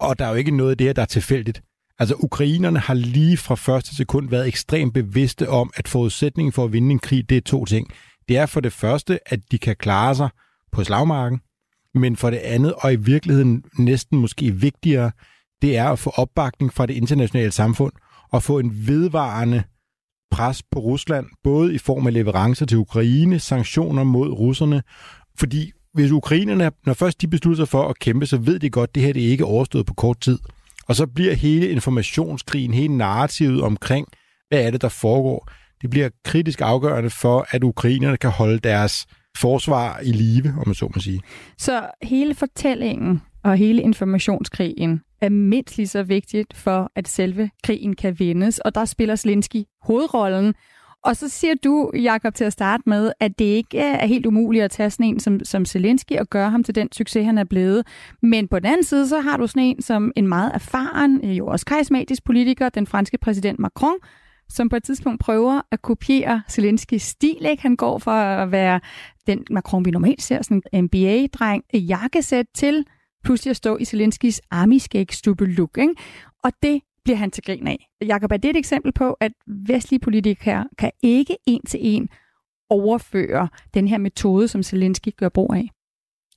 Og 0.01 0.19
der 0.19 0.25
er 0.25 0.29
jo 0.29 0.35
ikke 0.35 0.57
noget 0.57 0.71
af 0.71 0.77
det 0.77 0.87
her, 0.87 0.93
der 0.93 1.03
er 1.03 1.07
tilfældigt. 1.07 1.63
Altså, 1.99 2.15
ukrainerne 2.19 2.79
har 2.79 2.95
lige 2.95 3.37
fra 3.37 3.55
første 3.55 3.97
sekund 3.97 4.31
været 4.31 4.49
ekstremt 4.49 4.95
bevidste 4.95 5.49
om, 5.49 5.71
at 5.77 5.89
forudsætningen 5.89 6.53
for 6.53 6.65
at 6.65 6.73
vinde 6.73 6.91
en 6.91 6.99
krig, 6.99 7.29
det 7.29 7.37
er 7.37 7.41
to 7.41 7.65
ting. 7.65 7.89
Det 8.29 8.37
er 8.37 8.47
for 8.47 8.61
det 8.61 8.73
første, 8.73 9.19
at 9.27 9.41
de 9.51 9.59
kan 9.59 9.77
klare 9.77 10.15
sig 10.15 10.29
på 10.73 10.85
slagmarken, 10.85 11.41
men 11.95 12.17
for 12.17 12.31
det 12.31 12.37
andet, 12.37 12.75
og 12.79 12.93
i 12.93 12.97
virkeligheden 12.97 13.65
næsten 13.79 14.19
måske 14.19 14.51
vigtigere, 14.51 15.11
det 15.65 15.77
er 15.77 15.89
at 15.89 15.99
få 15.99 16.11
opbakning 16.11 16.73
fra 16.73 16.87
det 16.87 16.95
internationale 16.95 17.53
samfund 17.53 17.93
og 18.33 18.43
få 18.43 18.59
en 18.59 18.87
vedvarende 18.87 19.63
pres 20.31 20.63
på 20.63 20.79
Rusland, 20.79 21.27
både 21.45 21.75
i 21.75 21.79
form 21.79 22.07
af 22.07 22.13
leverancer 22.13 22.67
til 22.67 22.79
Ukraine, 22.79 23.39
sanktioner 23.39 24.05
mod 24.05 24.29
russerne, 24.29 24.83
fordi 25.39 25.73
hvis 25.95 26.11
ukrainerne, 26.11 26.71
når 26.87 26.93
først 26.93 27.21
de 27.21 27.29
beslutter 27.29 27.65
sig 27.65 27.69
for 27.69 27.89
at 27.89 27.99
kæmpe, 27.99 28.27
så 28.27 28.37
ved 28.37 28.59
de 28.59 28.71
godt, 28.71 28.91
at 28.91 28.95
det 28.95 29.03
her 29.03 29.13
det 29.13 29.25
er 29.25 29.31
ikke 29.31 29.45
overstået 29.45 29.87
på 29.87 29.95
kort 29.95 30.21
tid. 30.21 30.39
Og 30.89 30.97
så 30.97 31.07
bliver 31.07 31.35
hele 31.35 31.69
informationskrigen, 31.69 32.75
hele 32.75 32.97
narrativet 32.97 33.63
omkring, 33.63 34.09
hvad 34.49 34.67
er 34.67 34.71
det, 34.71 34.83
der 34.83 34.89
foregår, 34.89 35.51
det 35.83 35.91
bliver 35.91 36.09
kritisk 36.25 36.61
afgørende 36.61 37.11
for, 37.11 37.47
at 37.51 37.65
ukrainerne 37.65 38.17
kan 38.17 38.31
holde 38.31 38.59
deres 38.59 39.07
forsvar 39.37 40.01
i 40.01 40.13
live, 40.13 40.55
om 40.59 40.69
man 40.69 40.75
så 40.75 40.91
må 40.95 41.01
sige. 41.01 41.21
Så 41.59 41.87
hele 42.03 42.35
fortællingen 42.35 43.23
og 43.45 43.57
hele 43.57 43.83
informationskrigen 43.83 45.01
er 45.25 45.31
mindst 45.31 45.77
lige 45.77 45.87
så 45.87 46.03
vigtigt 46.03 46.57
for, 46.57 46.93
at 46.97 47.09
selve 47.09 47.51
krigen 47.65 47.97
kan 47.97 48.19
vindes, 48.19 48.59
og 48.59 48.75
der 48.75 48.85
spiller 48.85 49.17
Zelensky 49.17 49.63
hovedrollen. 49.83 50.55
Og 51.05 51.17
så 51.17 51.29
siger 51.29 51.55
du, 51.65 51.91
Jakob, 51.95 52.35
til 52.35 52.45
at 52.45 52.53
starte 52.53 52.83
med, 52.87 53.13
at 53.21 53.39
det 53.39 53.45
ikke 53.45 53.79
er 53.79 54.07
helt 54.07 54.27
umuligt 54.27 54.65
at 54.65 54.71
tage 54.71 54.91
sådan 54.91 55.07
en 55.07 55.21
som, 55.21 55.45
som 55.45 55.65
Zelensky 55.65 56.13
og 56.19 56.31
gøre 56.31 56.51
ham 56.51 56.65
til 56.65 56.75
den 56.75 56.93
succes, 56.93 57.25
han 57.25 57.39
er 57.39 57.45
blevet. 57.45 57.87
Men 58.23 58.49
på 58.49 58.59
den 58.59 58.67
anden 58.67 58.85
side, 58.85 59.09
så 59.09 59.21
har 59.21 59.37
du 59.37 59.47
sådan 59.47 59.63
en 59.63 59.83
som 59.83 60.13
en 60.17 60.29
meget 60.29 60.51
erfaren, 60.55 61.21
øh, 61.25 61.39
jo 61.39 61.47
også 61.47 61.67
karismatisk 61.67 62.25
politiker, 62.25 62.69
den 62.69 62.87
franske 62.87 63.19
præsident 63.19 63.59
Macron, 63.59 63.95
som 64.49 64.69
på 64.69 64.77
et 64.77 64.85
tidspunkt 64.85 65.21
prøver 65.21 65.61
at 65.71 65.83
kopiere 65.83 66.43
Zelenskis 66.49 67.03
stil. 67.03 67.47
Ikke? 67.47 67.63
Han 67.63 67.77
går 67.77 67.99
for 67.99 68.11
at 68.11 68.53
være 68.53 68.81
den 69.27 69.45
Macron, 69.51 69.85
vi 69.85 69.91
normalt 69.91 70.23
ser, 70.23 70.43
sådan 70.43 70.63
en 70.73 70.85
MBA-dreng 70.85 71.63
jakkesæt 71.75 72.47
til 72.55 72.85
pludselig 73.25 73.51
at 73.51 73.57
stå 73.57 73.77
i 73.77 73.85
Zelenskis 73.85 74.41
armiskægstubbe 74.51 75.47
look. 75.47 75.79
Ikke? 75.79 75.95
Og 76.45 76.53
det 76.63 76.81
bliver 77.05 77.17
han 77.17 77.31
til 77.31 77.43
grin 77.43 77.67
af. 77.67 77.89
Jakob, 78.03 78.33
er 78.33 78.37
det 78.37 78.51
et 78.51 78.57
eksempel 78.57 78.93
på, 78.93 79.13
at 79.13 79.33
vestlige 79.47 80.01
politikere 80.01 80.69
kan 80.79 80.91
ikke 81.03 81.37
en 81.47 81.61
til 81.67 81.81
en 81.83 82.09
overføre 82.71 83.49
den 83.75 83.89
her 83.89 83.99
metode, 83.99 84.49
som 84.49 84.63
Zelensky 84.63 85.09
gør 85.17 85.29
brug 85.29 85.55
af? 85.55 85.71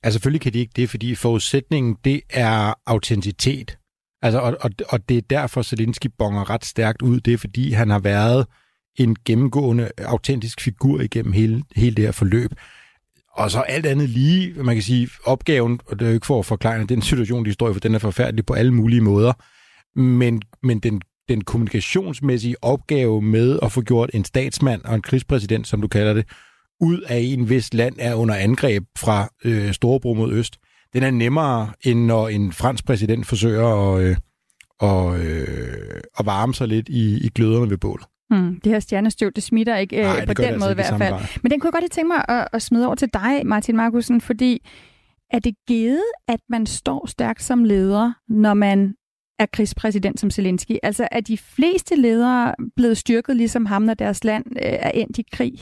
Altså 0.02 0.14
selvfølgelig 0.14 0.40
kan 0.40 0.52
de 0.52 0.58
ikke 0.58 0.72
det, 0.76 0.90
fordi 0.90 1.14
forudsætningen, 1.14 1.96
det 2.04 2.20
er 2.30 2.74
autenticitet. 2.86 3.78
Altså, 4.22 4.38
og, 4.40 4.56
og, 4.60 4.70
og 4.88 5.08
det 5.08 5.16
er 5.16 5.22
derfor, 5.22 5.62
Zelensky 5.62 6.06
bonger 6.18 6.50
ret 6.50 6.64
stærkt 6.64 7.02
ud. 7.02 7.20
Det 7.20 7.32
er 7.32 7.38
fordi, 7.38 7.72
han 7.72 7.90
har 7.90 7.98
været 7.98 8.46
en 8.96 9.16
gennemgående, 9.24 9.90
autentisk 9.98 10.60
figur 10.60 11.00
igennem 11.00 11.32
hele, 11.32 11.62
hele 11.76 11.96
det 11.96 12.04
her 12.04 12.12
forløb. 12.12 12.50
Og 13.38 13.50
så 13.50 13.60
alt 13.60 13.86
andet 13.86 14.08
lige, 14.08 14.62
man 14.62 14.74
kan 14.74 14.82
sige, 14.82 15.08
opgaven, 15.24 15.80
og 15.86 15.98
det 15.98 16.04
er 16.04 16.08
jo 16.08 16.14
ikke 16.14 16.26
for 16.26 16.38
at 16.38 16.46
forklare 16.46 16.84
den 16.84 17.02
situation, 17.02 17.44
de 17.44 17.52
står 17.52 17.70
i, 17.70 17.72
for 17.72 17.80
den 17.80 17.94
er 17.94 17.98
forfærdelig 17.98 18.46
på 18.46 18.54
alle 18.54 18.74
mulige 18.74 19.00
måder, 19.00 19.32
men, 20.00 20.42
men 20.62 20.78
den, 20.78 21.02
den 21.28 21.44
kommunikationsmæssige 21.44 22.64
opgave 22.64 23.22
med 23.22 23.58
at 23.62 23.72
få 23.72 23.82
gjort 23.82 24.10
en 24.14 24.24
statsmand 24.24 24.84
og 24.84 24.94
en 24.94 25.02
krigspræsident, 25.02 25.66
som 25.66 25.80
du 25.80 25.88
kalder 25.88 26.14
det, 26.14 26.24
ud 26.80 27.00
af 27.00 27.18
en 27.18 27.48
vis 27.48 27.74
land 27.74 27.94
er 27.98 28.14
under 28.14 28.34
angreb 28.34 28.84
fra 28.98 29.28
øh, 29.44 29.72
Storebro 29.72 30.14
mod 30.14 30.32
Øst, 30.32 30.58
den 30.92 31.02
er 31.02 31.10
nemmere, 31.10 31.72
end 31.82 32.04
når 32.04 32.28
en 32.28 32.52
fransk 32.52 32.86
præsident 32.86 33.26
forsøger 33.26 33.94
at, 33.94 34.02
øh, 34.02 34.16
og, 34.80 35.20
øh, 35.20 36.00
at 36.18 36.26
varme 36.26 36.54
sig 36.54 36.68
lidt 36.68 36.88
i, 36.88 37.26
i 37.26 37.28
gløderne 37.34 37.70
ved 37.70 37.78
bålet. 37.78 38.06
Mm, 38.30 38.60
det 38.64 38.72
her 38.72 38.80
stjernestøv, 38.80 39.30
det 39.30 39.42
smitter 39.42 39.76
ikke 39.76 39.96
øh, 39.96 40.02
Nej, 40.02 40.26
på 40.26 40.34
den 40.34 40.44
altså 40.44 40.58
måde 40.58 40.70
i 40.70 40.74
hvert 40.74 40.98
fald. 40.98 41.14
Men 41.42 41.50
den 41.50 41.60
kunne 41.60 41.68
jeg 41.68 41.72
godt 41.72 41.82
lige 41.82 41.88
tænke 41.88 42.08
mig 42.08 42.24
at, 42.28 42.48
at 42.52 42.62
smide 42.62 42.86
over 42.86 42.94
til 42.94 43.08
dig, 43.12 43.46
Martin 43.46 43.76
Markusen, 43.76 44.20
fordi 44.20 44.66
er 45.30 45.38
det 45.38 45.54
givet, 45.68 46.02
at 46.28 46.40
man 46.48 46.66
står 46.66 47.06
stærkt 47.06 47.42
som 47.42 47.64
leder, 47.64 48.12
når 48.28 48.54
man 48.54 48.94
er 49.38 49.46
krigspræsident 49.46 50.20
som 50.20 50.30
Zelensky? 50.30 50.76
Altså 50.82 51.08
er 51.12 51.20
de 51.20 51.38
fleste 51.38 51.96
ledere 51.96 52.54
blevet 52.76 52.96
styrket 52.96 53.36
ligesom 53.36 53.66
ham, 53.66 53.82
når 53.82 53.94
deres 53.94 54.24
land 54.24 54.44
øh, 54.50 54.62
er 54.62 54.90
endt 54.90 55.18
i 55.18 55.24
krig? 55.32 55.52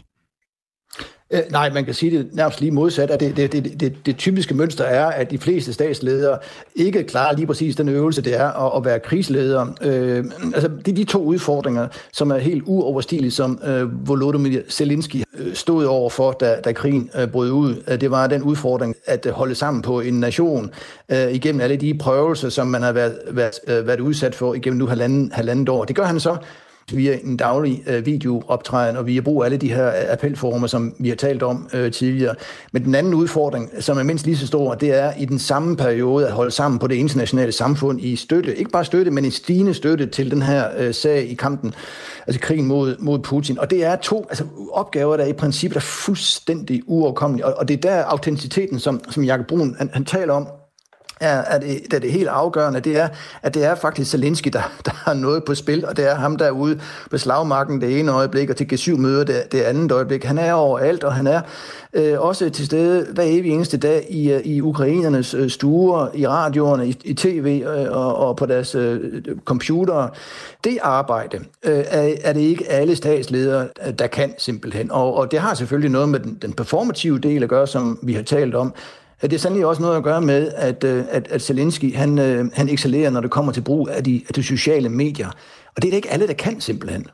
Øh, 1.30 1.40
nej, 1.50 1.70
man 1.70 1.84
kan 1.84 1.94
sige 1.94 2.18
det 2.18 2.28
nærmest 2.32 2.60
lige 2.60 2.70
modsat. 2.70 3.10
At 3.10 3.20
det, 3.20 3.36
det, 3.36 3.52
det, 3.52 3.80
det, 3.80 3.96
det 4.06 4.16
typiske 4.16 4.54
mønster 4.54 4.84
er, 4.84 5.06
at 5.06 5.30
de 5.30 5.38
fleste 5.38 5.72
statsledere 5.72 6.38
ikke 6.74 7.04
klarer 7.04 7.36
lige 7.36 7.46
præcis 7.46 7.76
den 7.76 7.88
øvelse, 7.88 8.22
det 8.22 8.40
er 8.40 8.66
at, 8.66 8.76
at 8.76 8.84
være 8.84 9.00
krigsleder. 9.00 9.66
Øh, 9.82 10.24
altså, 10.54 10.68
det 10.68 10.88
er 10.88 10.94
de 10.94 11.04
to 11.04 11.22
udfordringer, 11.24 11.88
som 12.12 12.30
er 12.30 12.38
helt 12.38 12.62
uoverstigelige, 12.66 13.30
som 13.30 13.60
øh, 13.66 14.08
Volodymyr 14.08 14.62
Zelensky 14.68 15.22
øh, 15.38 15.54
stod 15.54 15.84
over 15.84 16.10
for, 16.10 16.32
da, 16.32 16.56
da 16.64 16.72
krigen 16.72 17.10
øh, 17.18 17.28
brød 17.28 17.50
ud. 17.50 17.82
Øh, 17.88 18.00
det 18.00 18.10
var 18.10 18.26
den 18.26 18.42
udfordring 18.42 18.96
at 19.04 19.26
øh, 19.26 19.32
holde 19.32 19.54
sammen 19.54 19.82
på 19.82 20.00
en 20.00 20.20
nation 20.20 20.70
øh, 21.08 21.32
igennem 21.32 21.60
alle 21.60 21.76
de 21.76 21.94
prøvelser, 21.94 22.48
som 22.48 22.66
man 22.66 22.82
har 22.82 22.92
været, 22.92 23.18
været, 23.30 23.52
været 23.66 24.00
udsat 24.00 24.34
for 24.34 24.54
igennem 24.54 24.78
nu 24.78 24.86
halvanden, 24.86 25.32
halvandet 25.32 25.68
år. 25.68 25.84
Det 25.84 25.96
gør 25.96 26.04
han 26.04 26.20
så 26.20 26.36
via 26.92 27.18
en 27.24 27.36
daglig 27.36 27.82
øh, 27.86 28.06
videooptræden 28.06 28.96
og 28.96 29.06
via 29.06 29.20
brug 29.20 29.42
af 29.42 29.44
alle 29.44 29.56
de 29.56 29.74
her 29.74 29.86
øh, 29.86 30.12
appelformer, 30.12 30.66
som 30.66 30.94
vi 30.98 31.08
har 31.08 31.16
talt 31.16 31.42
om 31.42 31.68
øh, 31.74 31.92
tidligere. 31.92 32.34
Men 32.72 32.84
den 32.84 32.94
anden 32.94 33.14
udfordring, 33.14 33.70
som 33.80 33.98
er 33.98 34.02
mindst 34.02 34.26
lige 34.26 34.36
så 34.36 34.46
stor, 34.46 34.74
det 34.74 34.94
er 34.94 35.12
i 35.18 35.24
den 35.24 35.38
samme 35.38 35.76
periode 35.76 36.26
at 36.26 36.32
holde 36.32 36.50
sammen 36.50 36.78
på 36.78 36.86
det 36.86 36.94
internationale 36.94 37.52
samfund 37.52 38.00
i 38.00 38.16
støtte. 38.16 38.56
Ikke 38.56 38.70
bare 38.70 38.84
støtte, 38.84 39.10
men 39.10 39.24
en 39.24 39.30
stigende 39.30 39.74
støtte 39.74 40.06
til 40.06 40.30
den 40.30 40.42
her 40.42 40.68
øh, 40.78 40.94
sag 40.94 41.30
i 41.30 41.34
kampen, 41.34 41.74
altså 42.26 42.40
krigen 42.40 42.66
mod, 42.66 42.96
mod 42.98 43.18
Putin. 43.18 43.58
Og 43.58 43.70
det 43.70 43.84
er 43.84 43.96
to 43.96 44.26
altså, 44.28 44.44
opgaver, 44.72 45.16
der 45.16 45.26
i 45.26 45.32
princippet 45.32 45.76
er 45.76 45.80
fuldstændig 45.80 46.82
uoverkommelige. 46.86 47.46
Og, 47.46 47.54
og 47.58 47.68
det 47.68 47.76
er 47.76 47.80
der 47.80 48.04
autenticiteten, 48.04 48.78
som, 48.78 49.00
som 49.10 49.24
Jakob 49.24 49.46
Brun 49.46 49.76
han, 49.78 49.90
han 49.92 50.04
taler 50.04 50.34
om, 50.34 50.48
er, 51.20 51.28
er, 51.28 51.58
det, 51.58 51.94
er 51.94 51.98
det 51.98 52.12
helt 52.12 52.28
afgørende, 52.28 52.80
det 52.80 52.96
er, 52.96 53.08
at 53.42 53.54
det 53.54 53.64
er 53.64 53.74
faktisk 53.74 54.10
Zelensky, 54.10 54.48
der, 54.48 54.72
der 54.86 54.90
har 54.94 55.14
noget 55.14 55.44
på 55.44 55.54
spil, 55.54 55.86
og 55.86 55.96
det 55.96 56.10
er 56.10 56.14
ham, 56.14 56.36
der 56.36 56.44
er 56.44 56.50
ude 56.50 56.80
på 57.10 57.18
slagmarken 57.18 57.80
det 57.80 58.00
ene 58.00 58.12
øjeblik, 58.12 58.50
og 58.50 58.56
til 58.56 58.68
G7-møder 58.72 59.24
det, 59.24 59.52
det 59.52 59.60
andet 59.60 59.92
øjeblik. 59.92 60.24
Han 60.24 60.38
er 60.38 60.52
overalt, 60.52 61.04
og 61.04 61.14
han 61.14 61.26
er 61.26 61.40
øh, 61.92 62.20
også 62.20 62.50
til 62.50 62.66
stede 62.66 63.06
hver 63.12 63.24
evig 63.26 63.52
eneste 63.52 63.76
dag 63.76 64.06
i, 64.10 64.32
øh, 64.32 64.40
i 64.40 64.60
ukrainernes 64.60 65.34
øh, 65.34 65.50
stuer, 65.50 66.08
i 66.14 66.26
radioerne, 66.26 66.88
i, 66.88 66.98
i 67.04 67.14
tv 67.14 67.62
øh, 67.66 67.96
og, 67.96 68.16
og 68.16 68.36
på 68.36 68.46
deres 68.46 68.74
øh, 68.74 69.00
computere. 69.44 70.10
Det 70.64 70.78
arbejde 70.82 71.38
øh, 71.62 71.84
er, 71.88 72.14
er 72.22 72.32
det 72.32 72.40
ikke 72.40 72.70
alle 72.70 72.96
statsledere, 72.96 73.68
øh, 73.86 73.92
der 73.98 74.06
kan 74.06 74.34
simpelthen. 74.38 74.90
Og, 74.90 75.14
og 75.14 75.30
det 75.30 75.38
har 75.38 75.54
selvfølgelig 75.54 75.90
noget 75.90 76.08
med 76.08 76.20
den, 76.20 76.38
den 76.42 76.52
performative 76.52 77.18
del 77.18 77.42
at 77.42 77.48
gøre, 77.48 77.66
som 77.66 77.98
vi 78.02 78.12
har 78.12 78.22
talt 78.22 78.54
om, 78.54 78.74
det 79.22 79.32
er 79.32 79.38
sandelig 79.38 79.66
også 79.66 79.82
noget 79.82 79.96
at 79.96 80.02
gøre 80.02 80.20
med, 80.20 80.52
at, 80.56 80.84
øh, 80.84 81.04
at, 81.10 81.28
at 81.28 81.42
Zelensky 81.42 81.96
han, 81.96 82.18
øh, 82.18 82.50
han 82.54 82.68
excellerer, 82.68 83.10
når 83.10 83.20
det 83.20 83.30
kommer 83.30 83.52
til 83.52 83.60
brug 83.60 83.88
af 83.88 84.04
de, 84.04 84.22
af 84.28 84.34
de 84.34 84.42
sociale 84.42 84.88
medier. 84.88 85.28
Og 85.76 85.82
det 85.82 85.84
er 85.84 85.90
det 85.90 85.96
ikke 85.96 86.10
alle, 86.10 86.26
der 86.26 86.34
kan 86.34 86.60
simpelthen. 86.60 87.06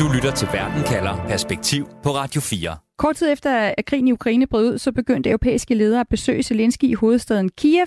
Du 0.00 0.08
lytter 0.14 0.32
til 0.36 0.48
Verden 0.52 0.82
kalder 0.82 1.26
Perspektiv 1.28 1.88
på 2.02 2.10
Radio 2.10 2.40
4. 2.40 2.76
Kort 2.98 3.16
tid 3.16 3.32
efter 3.32 3.72
at 3.78 3.84
krigen 3.86 4.08
i 4.08 4.12
Ukraine 4.12 4.46
brød 4.46 4.72
ud, 4.72 4.78
så 4.78 4.92
begyndte 4.92 5.30
europæiske 5.30 5.74
ledere 5.74 6.00
at 6.00 6.08
besøge 6.08 6.42
Zelensky 6.42 6.84
i 6.84 6.94
hovedstaden 6.94 7.48
Kiev. 7.48 7.86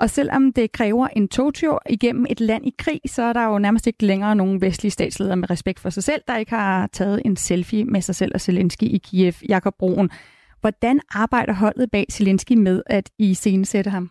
Og 0.00 0.10
selvom 0.10 0.52
det 0.52 0.72
kræver 0.72 1.08
en 1.08 1.28
togtur 1.28 1.82
igennem 1.90 2.26
et 2.30 2.40
land 2.40 2.66
i 2.66 2.74
krig, 2.78 3.00
så 3.06 3.22
er 3.22 3.32
der 3.32 3.44
jo 3.44 3.58
nærmest 3.58 3.86
ikke 3.86 4.06
længere 4.06 4.36
nogen 4.36 4.60
vestlige 4.60 4.90
statsledere 4.90 5.36
med 5.36 5.50
respekt 5.50 5.80
for 5.80 5.90
sig 5.90 6.04
selv, 6.04 6.22
der 6.28 6.36
ikke 6.36 6.50
har 6.50 6.88
taget 6.92 7.22
en 7.24 7.36
selfie 7.36 7.84
med 7.84 8.00
sig 8.00 8.14
selv 8.14 8.32
og 8.34 8.40
Zelensky 8.40 8.84
i 8.84 8.98
Kiev. 8.98 9.32
Jakob 9.48 9.74
Broen, 9.78 10.10
Hvordan 10.60 11.00
arbejder 11.10 11.52
holdet 11.52 11.90
bag 11.92 12.06
Zelensky 12.12 12.52
med 12.52 12.82
at 12.86 13.10
i 13.18 13.34
sætte 13.64 13.90
ham? 13.90 14.10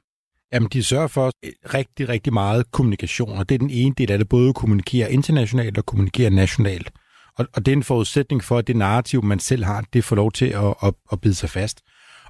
Jamen, 0.53 0.69
de 0.73 0.83
sørger 0.83 1.07
for 1.07 1.31
øh, 1.45 1.51
rigtig, 1.73 2.09
rigtig 2.09 2.33
meget 2.33 2.71
kommunikation, 2.71 3.37
og 3.37 3.49
det 3.49 3.55
er 3.55 3.59
den 3.59 3.69
ene 3.69 3.95
del 3.97 4.11
af 4.11 4.17
det, 4.17 4.29
både 4.29 4.49
at 4.49 4.55
kommunikere 4.55 5.11
internationalt 5.11 5.77
og 5.77 5.85
kommunikere 5.85 6.29
nationalt. 6.29 6.91
Og, 7.37 7.47
og 7.53 7.65
det 7.65 7.71
er 7.71 7.75
en 7.75 7.83
forudsætning 7.83 8.43
for, 8.43 8.57
at 8.57 8.67
det 8.67 8.75
narrativ, 8.75 9.23
man 9.23 9.39
selv 9.39 9.63
har, 9.63 9.85
det 9.93 10.03
får 10.03 10.15
lov 10.15 10.31
til 10.31 10.45
at, 10.45 10.73
at, 10.83 10.93
at 11.11 11.21
bide 11.21 11.35
sig 11.35 11.49
fast. 11.49 11.81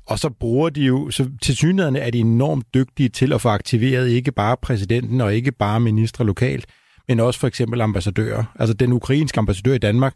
Og 0.05 0.19
så 0.19 0.29
bruger 0.29 0.69
de 0.69 0.81
jo, 0.81 1.11
så 1.11 1.29
til 1.41 1.57
synligheden 1.57 1.95
er 1.95 2.09
de 2.09 2.19
enormt 2.19 2.73
dygtige 2.73 3.09
til 3.09 3.33
at 3.33 3.41
få 3.41 3.49
aktiveret 3.49 4.09
ikke 4.09 4.31
bare 4.31 4.57
præsidenten 4.61 5.21
og 5.21 5.35
ikke 5.35 5.51
bare 5.51 5.79
ministre 5.79 6.25
lokalt, 6.25 6.65
men 7.07 7.19
også 7.19 7.39
for 7.39 7.47
eksempel 7.47 7.81
ambassadører. 7.81 8.43
Altså 8.59 8.73
den 8.73 8.93
ukrainske 8.93 9.39
ambassadør 9.39 9.73
i 9.73 9.77
Danmark, 9.77 10.15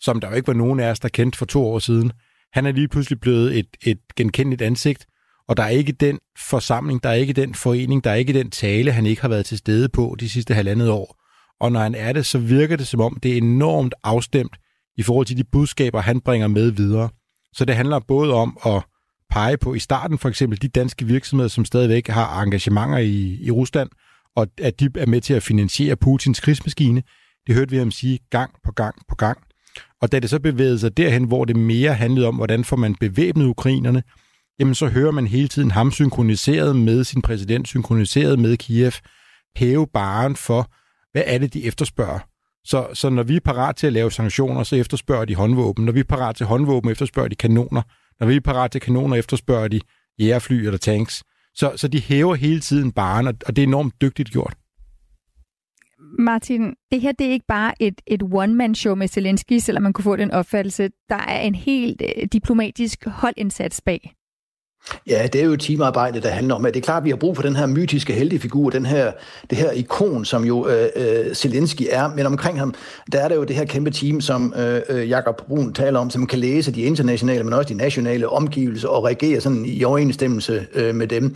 som 0.00 0.20
der 0.20 0.28
jo 0.28 0.34
ikke 0.34 0.46
var 0.46 0.54
nogen 0.54 0.80
af 0.80 0.90
os, 0.90 1.00
der 1.00 1.08
kendte 1.08 1.38
for 1.38 1.46
to 1.46 1.66
år 1.66 1.78
siden, 1.78 2.12
han 2.52 2.66
er 2.66 2.72
lige 2.72 2.88
pludselig 2.88 3.20
blevet 3.20 3.58
et, 3.58 3.66
et 3.82 3.98
genkendeligt 4.16 4.62
ansigt, 4.62 5.06
og 5.48 5.56
der 5.56 5.62
er 5.62 5.68
ikke 5.68 5.92
den 5.92 6.18
forsamling, 6.38 7.02
der 7.02 7.08
er 7.08 7.14
ikke 7.14 7.32
den 7.32 7.54
forening, 7.54 8.04
der 8.04 8.10
er 8.10 8.14
ikke 8.14 8.32
den 8.32 8.50
tale, 8.50 8.92
han 8.92 9.06
ikke 9.06 9.22
har 9.22 9.28
været 9.28 9.46
til 9.46 9.58
stede 9.58 9.88
på 9.88 10.16
de 10.20 10.28
sidste 10.28 10.54
halvandet 10.54 10.90
år. 10.90 11.22
Og 11.60 11.72
når 11.72 11.80
han 11.80 11.94
er 11.94 12.12
det, 12.12 12.26
så 12.26 12.38
virker 12.38 12.76
det 12.76 12.86
som 12.86 13.00
om, 13.00 13.18
det 13.22 13.32
er 13.32 13.36
enormt 13.36 13.94
afstemt 14.04 14.56
i 14.96 15.02
forhold 15.02 15.26
til 15.26 15.36
de 15.36 15.44
budskaber, 15.44 16.00
han 16.00 16.20
bringer 16.20 16.48
med 16.48 16.70
videre. 16.70 17.08
Så 17.52 17.64
det 17.64 17.76
handler 17.76 17.98
både 18.08 18.34
om 18.34 18.58
at 18.66 18.82
pege 19.30 19.56
på 19.56 19.74
i 19.74 19.78
starten 19.78 20.18
for 20.18 20.28
eksempel 20.28 20.62
de 20.62 20.68
danske 20.68 21.06
virksomheder, 21.06 21.48
som 21.48 21.64
stadigvæk 21.64 22.08
har 22.08 22.42
engagementer 22.42 22.98
i, 22.98 23.38
i 23.40 23.50
Rusland, 23.50 23.90
og 24.36 24.46
at 24.58 24.80
de 24.80 24.88
er 24.96 25.06
med 25.06 25.20
til 25.20 25.34
at 25.34 25.42
finansiere 25.42 25.96
Putins 25.96 26.40
krigsmaskine. 26.40 27.02
Det 27.46 27.54
hørte 27.54 27.70
vi 27.70 27.76
ham 27.76 27.90
sige 27.90 28.18
gang 28.30 28.50
på 28.64 28.72
gang 28.72 28.94
på 29.08 29.14
gang. 29.14 29.38
Og 30.02 30.12
da 30.12 30.18
det 30.18 30.30
så 30.30 30.38
bevægede 30.38 30.78
sig 30.78 30.96
derhen, 30.96 31.24
hvor 31.24 31.44
det 31.44 31.56
mere 31.56 31.94
handlede 31.94 32.28
om, 32.28 32.34
hvordan 32.34 32.64
får 32.64 32.76
man 32.76 32.94
bevæbnet 32.94 33.46
ukrainerne, 33.46 34.02
jamen 34.58 34.74
så 34.74 34.86
hører 34.86 35.10
man 35.10 35.26
hele 35.26 35.48
tiden 35.48 35.70
ham 35.70 35.90
synkroniseret 35.90 36.76
med 36.76 37.04
sin 37.04 37.22
præsident, 37.22 37.68
synkroniseret 37.68 38.38
med 38.38 38.56
Kiev, 38.56 38.92
hæve 39.56 39.86
baren 39.86 40.36
for, 40.36 40.70
hvad 41.12 41.22
er 41.26 41.38
det, 41.38 41.54
de 41.54 41.64
efterspørger. 41.64 42.18
Så, 42.64 42.86
så 42.94 43.10
når 43.10 43.22
vi 43.22 43.36
er 43.36 43.40
parat 43.40 43.76
til 43.76 43.86
at 43.86 43.92
lave 43.92 44.12
sanktioner, 44.12 44.62
så 44.62 44.76
efterspørger 44.76 45.24
de 45.24 45.34
håndvåben. 45.34 45.84
Når 45.84 45.92
vi 45.92 46.00
er 46.00 46.04
parat 46.04 46.36
til 46.36 46.46
håndvåben, 46.46 46.90
efterspørger 46.90 47.28
de 47.28 47.34
kanoner. 47.34 47.82
Når 48.20 48.26
vi 48.26 48.36
er 48.36 48.40
parat 48.40 48.70
til 48.70 48.80
kanoner, 48.80 49.16
efterspørger 49.16 49.68
de 49.68 49.80
jægerfly 50.18 50.54
eller 50.54 50.78
tanks. 50.78 51.22
Så, 51.54 51.72
så 51.76 51.88
de 51.88 52.00
hæver 52.00 52.34
hele 52.34 52.60
tiden 52.60 52.92
baren, 52.92 53.26
og 53.26 53.56
det 53.56 53.58
er 53.58 53.66
enormt 53.66 54.00
dygtigt 54.00 54.30
gjort. 54.30 54.54
Martin, 56.22 56.74
det 56.92 57.00
her 57.00 57.12
det 57.12 57.26
er 57.26 57.30
ikke 57.30 57.46
bare 57.48 57.72
et, 57.80 58.00
et 58.06 58.22
one-man-show 58.32 58.94
med 58.94 59.08
Zelensky, 59.08 59.58
selvom 59.58 59.82
man 59.82 59.92
kunne 59.92 60.04
få 60.04 60.16
den 60.16 60.30
opfattelse. 60.30 60.90
Der 61.08 61.16
er 61.16 61.40
en 61.40 61.54
helt 61.54 62.02
øh, 62.02 62.28
diplomatisk 62.32 63.06
holdindsats 63.06 63.80
bag. 63.80 64.14
Ja, 65.06 65.26
det 65.32 65.40
er 65.40 65.44
jo 65.44 65.56
teamarbejde, 65.56 66.20
der 66.20 66.28
handler 66.28 66.54
om, 66.54 66.66
at 66.66 66.74
det 66.74 66.80
er 66.80 66.84
klart, 66.84 67.00
at 67.00 67.04
vi 67.04 67.10
har 67.10 67.16
brug 67.16 67.36
for 67.36 67.42
den 67.42 67.56
her 67.56 67.66
mytiske 67.66 68.12
heltefigur, 68.12 68.70
den 68.70 68.86
her, 68.86 69.12
det 69.50 69.58
her 69.58 69.70
ikon, 69.70 70.24
som 70.24 70.44
jo 70.44 70.68
øh, 70.68 70.88
øh, 70.96 71.34
Zelensky 71.34 71.82
er, 71.90 72.08
men 72.08 72.26
omkring 72.26 72.58
ham, 72.58 72.74
der 73.12 73.20
er 73.20 73.28
der 73.28 73.34
jo 73.34 73.44
det 73.44 73.56
her 73.56 73.64
kæmpe 73.64 73.90
team, 73.90 74.20
som 74.20 74.54
øh, 74.58 74.80
øh 74.88 75.08
Jakob 75.08 75.36
Brun 75.36 75.74
taler 75.74 76.00
om, 76.00 76.10
som 76.10 76.26
kan 76.26 76.38
læse 76.38 76.72
de 76.72 76.82
internationale, 76.82 77.44
men 77.44 77.52
også 77.52 77.68
de 77.68 77.74
nationale 77.74 78.28
omgivelser 78.28 78.88
og 78.88 79.04
reagere 79.04 79.40
sådan 79.40 79.64
i 79.64 79.84
overensstemmelse 79.84 80.66
øh, 80.74 80.94
med 80.94 81.06
dem. 81.06 81.34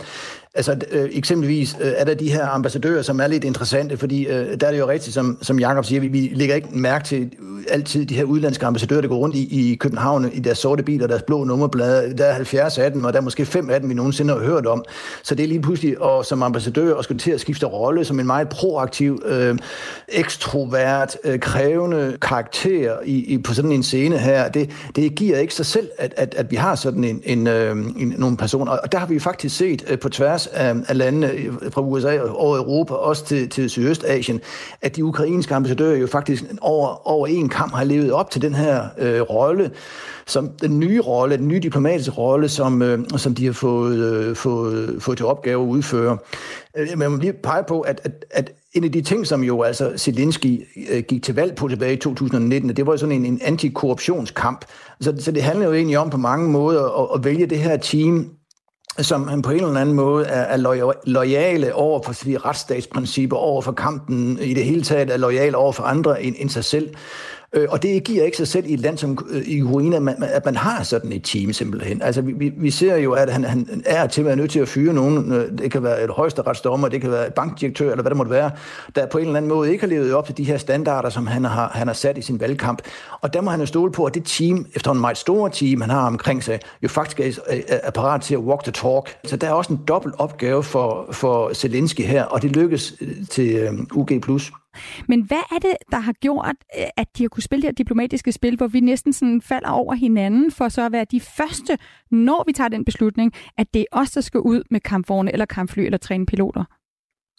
Altså 0.57 0.75
øh, 0.91 1.09
eksempelvis 1.11 1.77
øh, 1.81 1.91
er 1.95 2.05
der 2.05 2.13
de 2.13 2.31
her 2.31 2.47
ambassadører, 2.47 3.01
som 3.01 3.19
er 3.19 3.27
lidt 3.27 3.43
interessante, 3.43 3.97
fordi 3.97 4.27
øh, 4.27 4.59
der 4.59 4.67
er 4.67 4.71
det 4.71 4.79
jo 4.79 4.87
rigtigt, 4.87 5.13
som, 5.13 5.37
som 5.41 5.59
Jakob 5.59 5.85
siger, 5.85 6.01
vi, 6.01 6.07
vi 6.07 6.31
lægger 6.33 6.55
ikke 6.55 6.67
mærke 6.71 7.05
til 7.05 7.21
øh, 7.21 7.63
altid 7.69 8.05
de 8.05 8.15
her 8.15 8.23
udlandske 8.23 8.65
ambassadører, 8.65 9.01
der 9.01 9.07
går 9.07 9.17
rundt 9.17 9.35
i, 9.35 9.71
i 9.71 9.75
København 9.75 10.31
i 10.33 10.39
deres 10.39 10.57
sorte 10.57 10.83
biler, 10.83 11.07
deres 11.07 11.21
blå 11.21 11.43
nummerblade. 11.43 12.17
Der 12.17 12.25
er 12.25 12.33
70 12.33 12.77
af 12.77 12.91
dem, 12.91 13.03
og 13.03 13.13
der 13.13 13.19
er 13.19 13.23
måske 13.23 13.45
fem 13.45 13.69
af 13.69 13.79
dem, 13.79 13.89
vi 13.89 13.93
nogensinde 13.93 14.33
har 14.33 14.41
hørt 14.41 14.65
om. 14.65 14.83
Så 15.23 15.35
det 15.35 15.43
er 15.43 15.47
lige 15.47 15.61
pludselig 15.61 16.01
og 16.01 16.25
som 16.25 16.43
ambassadør 16.43 16.93
og 16.93 17.03
skulle 17.03 17.19
til 17.19 17.31
at 17.31 17.41
skifte 17.41 17.65
rolle 17.65 18.05
som 18.05 18.19
en 18.19 18.25
meget 18.25 18.49
proaktiv, 18.49 19.21
øh, 19.25 19.57
ekstrovert, 20.07 21.17
øh, 21.23 21.39
krævende 21.39 22.17
karakter 22.21 22.97
i, 23.05 23.33
i, 23.33 23.37
på 23.37 23.53
sådan 23.53 23.71
en 23.71 23.83
scene 23.83 24.17
her. 24.17 24.49
Det, 24.49 24.69
det 24.95 25.15
giver 25.15 25.37
ikke 25.37 25.53
sig 25.53 25.65
selv, 25.65 25.89
at, 25.97 26.13
at, 26.17 26.35
at 26.37 26.51
vi 26.51 26.55
har 26.55 26.75
sådan 26.75 27.03
en, 27.03 27.21
en, 27.23 27.47
øh, 27.47 27.77
en, 27.97 28.13
nogle 28.17 28.37
personer. 28.37 28.71
Og 28.71 28.91
der 28.91 28.97
har 28.97 29.07
vi 29.07 29.19
faktisk 29.19 29.57
set 29.57 29.85
øh, 29.89 29.99
på 29.99 30.09
tværs 30.09 30.46
af, 30.51 30.75
af 30.87 30.97
landene 30.97 31.31
fra 31.69 31.81
USA 31.81 32.19
og 32.19 32.57
Europa, 32.57 32.93
også 32.93 33.25
til, 33.25 33.49
til 33.49 33.69
Sydøstasien, 33.69 34.41
at 34.81 34.95
de 34.95 35.05
ukrainske 35.05 35.55
ambassadører 35.55 35.97
jo 35.97 36.07
faktisk 36.07 36.43
over, 36.61 37.07
over 37.07 37.27
en 37.27 37.49
kamp 37.49 37.73
har 37.73 37.83
levet 37.83 38.11
op 38.11 38.31
til 38.31 38.41
den 38.41 38.53
her 38.53 38.87
øh, 38.97 39.21
rolle, 39.21 39.71
som 40.25 40.49
den 40.61 40.79
nye 40.79 41.01
rolle, 41.01 41.37
den 41.37 41.47
nye 41.47 41.59
diplomatiske 41.59 42.11
rolle, 42.11 42.49
som, 42.49 42.81
øh, 42.81 42.99
som 43.17 43.35
de 43.35 43.45
har 43.45 43.53
fået, 43.53 43.97
øh, 43.97 44.35
fået, 44.35 44.95
fået 44.99 45.17
til 45.17 45.25
opgave 45.25 45.63
at 45.63 45.67
udføre. 45.67 46.17
Øh, 46.77 46.87
man 46.97 47.11
må 47.11 47.17
lige 47.17 47.33
pege 47.33 47.63
på, 47.67 47.81
at, 47.81 48.01
at, 48.03 48.25
at 48.31 48.51
en 48.73 48.83
af 48.83 48.91
de 48.91 49.01
ting, 49.01 49.27
som 49.27 49.43
jo 49.43 49.61
altså 49.61 49.93
Zelensky 49.97 50.61
øh, 50.91 51.03
gik 51.03 51.23
til 51.23 51.35
valg 51.35 51.55
på 51.55 51.67
tilbage 51.67 51.93
i 51.93 51.97
2019, 51.97 52.75
det 52.75 52.85
var 52.85 52.93
jo 52.93 52.97
sådan 52.97 53.15
en, 53.15 53.25
en 53.25 53.39
antikorruptionskamp. 53.43 54.65
Så, 55.01 55.13
så 55.19 55.31
det 55.31 55.43
handler 55.43 55.65
jo 55.65 55.73
egentlig 55.73 55.97
om 55.97 56.09
på 56.09 56.17
mange 56.17 56.49
måder 56.49 57.03
at, 57.03 57.19
at 57.19 57.25
vælge 57.25 57.45
det 57.45 57.59
her 57.59 57.77
team, 57.77 58.29
som 58.99 59.27
han 59.27 59.41
på 59.41 59.51
en 59.51 59.57
eller 59.57 59.79
anden 59.81 59.95
måde 59.95 60.25
er, 60.25 60.41
er 60.41 60.93
lojale 61.05 61.75
over 61.75 62.01
for 62.01 62.13
de 62.13 62.37
retsstatsprincipper, 62.37 63.37
over 63.37 63.61
for 63.61 63.71
kampen 63.71 64.39
i 64.41 64.53
det 64.53 64.65
hele 64.65 64.81
taget, 64.81 65.09
er 65.09 65.17
lojal 65.17 65.55
over 65.55 65.71
for 65.71 65.83
andre 65.83 66.23
end, 66.23 66.35
end 66.39 66.49
sig 66.49 66.63
selv. 66.63 66.89
Øh, 67.53 67.67
og 67.69 67.83
det 67.83 68.03
giver 68.03 68.23
ikke 68.23 68.37
sig 68.37 68.47
selv 68.47 68.65
i 68.69 68.73
et 68.73 68.79
land 68.79 68.97
som 68.97 69.27
øh, 69.29 69.41
i 69.41 69.61
Ukraine, 69.61 69.95
at 69.95 70.01
man, 70.01 70.23
at 70.23 70.45
man 70.45 70.55
har 70.55 70.83
sådan 70.83 71.11
et 71.11 71.23
team 71.23 71.53
simpelthen. 71.53 72.01
Altså 72.01 72.21
vi, 72.21 72.51
vi 72.57 72.71
ser 72.71 72.95
jo, 72.95 73.13
at 73.13 73.29
han, 73.29 73.43
han 73.43 73.83
er 73.85 74.07
til 74.07 74.21
at 74.21 74.25
være 74.25 74.35
nødt 74.35 74.51
til 74.51 74.59
at 74.59 74.67
fyre 74.67 74.93
nogen. 74.93 75.31
Øh, 75.33 75.57
det 75.57 75.71
kan 75.71 75.83
være 75.83 76.03
et 76.03 76.09
højesteretsdommer, 76.09 76.87
det 76.87 77.01
kan 77.01 77.11
være 77.11 77.27
et 77.27 77.33
bankdirektør, 77.33 77.91
eller 77.91 78.01
hvad 78.01 78.09
det 78.09 78.17
måtte 78.17 78.31
være, 78.31 78.51
der 78.95 79.05
på 79.05 79.17
en 79.17 79.25
eller 79.25 79.37
anden 79.37 79.49
måde 79.49 79.71
ikke 79.71 79.81
har 79.81 79.87
levet 79.87 80.13
op 80.13 80.25
til 80.25 80.37
de 80.37 80.43
her 80.43 80.57
standarder, 80.57 81.09
som 81.09 81.27
han 81.27 81.43
har, 81.43 81.71
han 81.73 81.87
har 81.87 81.93
sat 81.93 82.17
i 82.17 82.21
sin 82.21 82.39
valgkamp. 82.39 82.81
Og 83.21 83.33
der 83.33 83.41
må 83.41 83.51
han 83.51 83.59
jo 83.59 83.65
stole 83.65 83.91
på, 83.91 84.05
at 84.05 84.13
det 84.13 84.23
team, 84.25 84.65
efter 84.75 84.91
en 84.91 84.99
meget 84.99 85.17
store 85.17 85.49
team, 85.49 85.81
han 85.81 85.89
har 85.89 86.07
omkring 86.07 86.43
sig, 86.43 86.59
jo 86.83 86.87
faktisk 86.87 87.19
er, 87.47 87.61
er 87.69 87.91
parat 87.91 88.21
til 88.21 88.33
at 88.33 88.39
walk 88.39 88.63
the 88.63 88.71
talk. 88.71 89.17
Så 89.25 89.37
der 89.37 89.47
er 89.47 89.53
også 89.53 89.73
en 89.73 89.79
dobbelt 89.87 90.15
opgave 90.17 90.63
for, 90.63 91.09
for 91.11 91.53
Zelensky 91.53 92.01
her, 92.01 92.23
og 92.23 92.41
det 92.41 92.55
lykkes 92.55 92.93
øh, 93.01 93.27
til 93.29 93.55
øh, 93.55 93.73
UG+. 93.93 94.11
Men 95.07 95.21
hvad 95.21 95.43
er 95.51 95.59
det, 95.59 95.75
der 95.91 95.99
har 95.99 96.13
gjort, 96.13 96.55
øh, 96.79 96.85
at 96.97 97.07
de 97.17 97.23
har 97.23 97.29
kunne 97.29 97.43
spille 97.43 97.61
det 97.61 97.67
her 97.67 97.73
diplomatiske 97.73 98.31
spil, 98.31 98.57
hvor 98.57 98.67
vi 98.67 98.79
næsten 98.79 99.13
sådan 99.13 99.41
falder 99.41 99.69
over 99.69 99.93
hinanden, 99.93 100.51
for 100.51 100.69
så 100.69 100.85
at 100.85 100.91
være 100.91 101.05
de 101.11 101.19
første, 101.19 101.77
når 102.11 102.43
vi 102.47 102.53
tager 102.53 102.67
den 102.67 102.85
beslutning, 102.85 103.33
at 103.57 103.73
det 103.73 103.81
er 103.81 103.85
os, 103.99 104.11
der 104.11 104.21
skal 104.21 104.39
ud 104.39 104.63
med 104.71 104.79
kampvogne 104.79 105.33
eller 105.33 105.45
kampfly 105.45 105.81
eller 105.81 105.97
træne 105.97 106.25
piloter? 106.25 106.63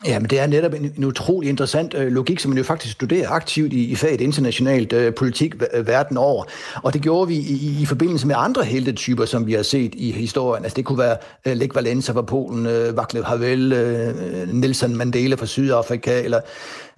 Ja, 0.07 0.19
men 0.19 0.31
det 0.31 0.41
er 0.41 0.47
netop 0.47 0.75
en, 0.75 0.93
en 0.97 1.05
utrolig 1.05 1.49
interessant 1.49 1.95
øh, 1.95 2.13
logik, 2.13 2.41
som 2.41 2.51
man 2.51 2.59
jo 2.59 2.65
faktisk 2.65 2.93
studerer 2.93 3.31
aktivt 3.31 3.73
i, 3.73 3.91
i 3.91 3.95
faget 3.95 4.21
internationalt 4.21 4.93
øh, 4.93 5.15
politik 5.15 5.55
øh, 5.75 5.87
verden 5.87 6.17
over. 6.17 6.45
Og 6.83 6.95
det 6.95 7.03
gjorde 7.03 7.29
vi 7.29 7.35
i, 7.35 7.83
i 7.83 7.87
forbindelse 7.87 8.27
med 8.27 8.35
andre 8.39 8.65
heltetyper, 8.65 9.25
som 9.25 9.47
vi 9.47 9.53
har 9.53 9.63
set 9.63 9.95
i 9.95 10.11
historien. 10.11 10.65
Altså 10.65 10.77
det 10.77 10.85
kunne 10.85 10.99
være 10.99 11.17
øh, 11.47 11.57
Lech 11.57 11.77
Walesa 11.77 12.13
fra 12.13 12.23
Polen, 12.23 12.67
øh, 12.67 12.89
Václav 12.89 13.23
Havel, 13.23 13.73
øh, 13.73 14.09
øh, 14.09 14.49
Nelson 14.53 14.97
Mandela 14.97 15.35
fra 15.35 15.47
Sydafrika, 15.47 16.23
eller 16.23 16.41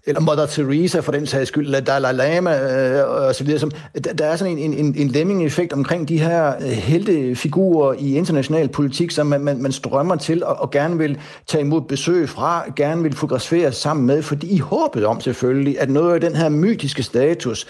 eller 0.06 0.20
Mother 0.20 0.46
Teresa 0.46 1.00
for 1.00 1.12
den 1.12 1.26
sags 1.26 1.48
skyld, 1.48 1.64
eller 1.64 1.80
Dalai 1.80 2.12
Lama 2.12 2.58
øh, 2.58 3.26
og 3.26 3.34
så 3.34 3.44
videre. 3.44 3.60
Som, 3.60 3.70
der, 4.04 4.12
der 4.12 4.26
er 4.26 4.36
sådan 4.36 4.58
en, 4.58 4.74
en, 4.74 4.94
en 4.96 5.08
lemming-effekt 5.08 5.72
omkring 5.72 6.08
de 6.08 6.18
her 6.18 6.54
øh, 6.60 6.68
heltefigurer 6.68 7.94
i 7.98 8.14
international 8.16 8.68
politik, 8.68 9.10
som 9.10 9.26
man, 9.26 9.40
man, 9.40 9.62
man 9.62 9.72
strømmer 9.72 10.16
til 10.16 10.44
og, 10.44 10.60
og 10.60 10.70
gerne 10.70 10.98
vil 10.98 11.18
tage 11.46 11.60
imod 11.60 11.80
besøg 11.80 12.28
fra, 12.28 12.64
gerne 12.76 13.02
vil 13.02 13.16
fotografere 13.16 13.72
sammen 13.72 14.06
med, 14.06 14.22
fordi 14.22 14.54
I 14.54 14.58
håbet 14.58 15.06
om 15.06 15.20
selvfølgelig, 15.20 15.80
at 15.80 15.90
noget 15.90 16.14
af 16.14 16.20
den 16.20 16.36
her 16.36 16.48
mytiske 16.48 17.02
status 17.02 17.66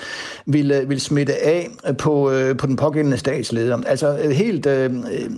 vil, 0.46 0.70
øh, 0.70 0.90
vil 0.90 1.00
smitte 1.00 1.44
af 1.44 1.68
på, 1.98 2.30
øh, 2.30 2.56
på 2.56 2.66
den 2.66 2.76
pågældende 2.76 3.18
statsleder. 3.18 3.78
Altså 3.86 4.16
helt, 4.32 4.66
øh, 4.66 4.92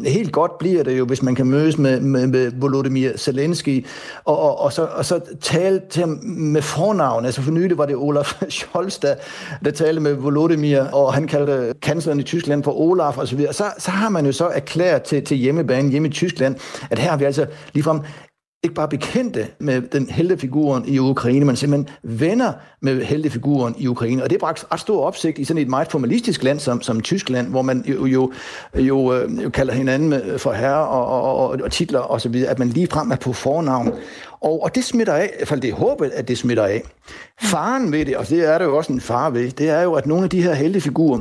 helt 0.07 0.33
godt 0.33 0.59
bliver 0.59 0.83
det 0.83 0.99
jo, 0.99 1.05
hvis 1.05 1.23
man 1.23 1.35
kan 1.35 1.47
mødes 1.47 1.79
med, 1.79 2.01
med, 2.01 2.27
med 2.27 2.53
Volodymyr 2.57 3.17
Zelensky 3.17 3.87
og, 4.25 4.39
og, 4.39 4.61
og, 4.61 4.73
så, 4.73 4.83
og 4.83 5.05
så 5.05 5.21
tale 5.41 5.81
til 5.91 6.01
ham 6.01 6.19
med 6.25 6.63
fornavn. 6.83 7.25
Altså 7.27 7.43
for 7.43 7.51
nylig 7.51 7.79
var 7.79 7.87
det 7.87 7.97
Olaf 7.97 8.35
Scholz, 8.57 8.99
der, 8.99 9.15
der 9.65 9.71
talte 9.71 10.01
med 10.01 10.15
Volodymyr, 10.15 10.83
og 10.83 11.15
han 11.15 11.27
kaldte 11.27 11.75
kansleren 11.83 12.21
i 12.21 12.23
Tyskland 12.23 12.65
for 12.65 12.73
Olaf 12.73 13.19
osv. 13.19 13.47
Så, 13.47 13.53
så, 13.53 13.65
så 13.79 13.91
har 13.91 14.09
man 14.09 14.27
jo 14.27 14.33
så 14.33 14.47
erklæret 14.49 15.03
til, 15.03 15.25
til 15.25 15.37
hjemmebane 15.37 15.91
hjemme 15.91 16.09
i 16.09 16.13
Tyskland, 16.13 16.57
at 16.91 16.99
her 16.99 17.11
har 17.11 17.17
vi 17.17 17.25
altså 17.25 17.47
ligefrem 17.73 18.01
ikke 18.65 18.75
bare 18.75 18.89
bekendte 18.89 19.47
med 19.59 19.83
den 19.83 20.11
heltefiguren 20.11 20.85
i 20.89 20.99
Ukraine, 20.99 21.45
men 21.45 21.57
simpelthen 21.57 21.97
venner 22.03 22.53
med 22.81 23.05
heltefiguren 23.05 23.75
i 23.79 23.87
Ukraine. 23.87 24.23
Og 24.23 24.31
det 24.31 24.39
bragte 24.39 24.67
ret 24.73 24.81
stor 24.81 25.05
opsigt 25.05 25.39
i 25.39 25.45
sådan 25.45 25.63
et 25.63 25.69
meget 25.69 25.91
formalistisk 25.91 26.43
land 26.43 26.61
som, 26.61 26.83
som 26.83 27.01
Tyskland, 27.01 27.49
hvor 27.49 27.63
man 27.63 27.85
jo, 27.89 28.07
jo, 28.07 28.33
jo, 28.75 29.15
øh, 29.15 29.43
jo 29.45 29.51
kalder 29.51 29.75
hinanden 29.75 30.13
øh, 30.13 30.39
for 30.39 30.53
herre 30.53 30.87
og, 30.89 31.07
og, 31.07 31.37
og, 31.37 31.59
og 31.65 31.71
titler 31.71 32.01
osv., 32.01 32.45
at 32.49 32.59
man 32.59 32.69
lige 32.69 32.87
frem 32.87 33.11
er 33.11 33.17
på 33.17 33.33
fornavn. 33.33 33.93
Og, 34.41 34.63
og 34.63 34.75
det 34.75 34.85
smitter 34.85 35.15
af, 35.15 35.31
i 35.35 35.37
hvert 35.37 35.49
fald 35.49 35.61
det 35.61 35.71
er 35.71 35.75
håbet, 35.75 36.11
at 36.11 36.29
det 36.29 36.39
smitter 36.39 36.65
af. 36.65 36.83
Faren 37.41 37.93
ved 37.93 38.05
det, 38.05 38.17
og 38.17 38.29
det 38.29 38.49
er 38.49 38.59
der 38.59 38.65
jo 38.65 38.77
også 38.77 38.93
en 38.93 39.01
far 39.01 39.31
ved, 39.31 39.51
det 39.51 39.69
er 39.69 39.83
jo, 39.83 39.93
at 39.93 40.07
nogle 40.07 40.25
af 40.25 40.31
de 40.31 40.43
her 40.43 40.55
heltefigurer, 40.55 41.21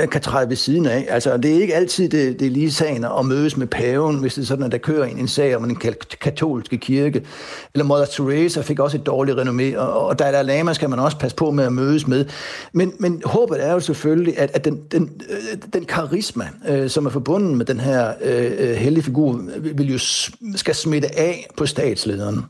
Øh, 0.00 0.08
kan 0.08 0.20
træde 0.20 0.48
ved 0.48 0.56
siden 0.56 0.86
af. 0.86 1.06
Altså, 1.08 1.36
det 1.36 1.56
er 1.56 1.60
ikke 1.60 1.74
altid 1.74 2.08
det, 2.08 2.40
det 2.40 2.46
er 2.46 2.50
lige 2.50 2.72
sagen 2.72 3.04
at 3.04 3.26
mødes 3.26 3.56
med 3.56 3.66
paven, 3.66 4.18
hvis 4.18 4.34
det 4.34 4.42
er 4.42 4.46
sådan, 4.46 4.64
at 4.64 4.72
der 4.72 4.78
kører 4.78 5.04
en, 5.04 5.18
en 5.18 5.28
sag 5.28 5.56
om 5.56 5.64
en 5.64 5.76
katolske 6.20 6.78
kirke. 6.78 7.22
Eller 7.74 7.84
Mother 7.84 8.04
Teresa 8.04 8.60
fik 8.60 8.78
også 8.78 8.96
et 8.96 9.06
dårligt 9.06 9.38
renommé, 9.38 9.78
og, 9.78 10.06
og 10.06 10.18
Dalai 10.18 10.42
Lama 10.42 10.72
skal 10.72 10.90
man 10.90 10.98
også 10.98 11.18
passe 11.18 11.36
på 11.36 11.50
med 11.50 11.64
at 11.64 11.72
mødes 11.72 12.06
med. 12.06 12.24
Men, 12.72 12.92
men 12.98 13.22
håbet 13.24 13.66
er 13.66 13.72
jo 13.72 13.80
selvfølgelig, 13.80 14.38
at, 14.38 14.50
at 14.54 14.64
den, 14.64 14.80
den, 14.92 15.22
øh, 15.30 15.58
den 15.72 15.84
karisma, 15.84 16.48
øh, 16.68 16.90
som 16.90 17.06
er 17.06 17.10
forbundet 17.10 17.56
med 17.56 17.66
den 17.66 17.80
her 17.80 18.12
øh, 18.22 18.52
øh 18.58 18.74
hellige 18.76 19.04
figur, 19.04 19.40
vil 19.58 19.92
jo 19.92 19.98
skal 20.56 20.74
smitte 20.74 21.18
af 21.18 21.46
på 21.56 21.66
statslederen. 21.66 22.44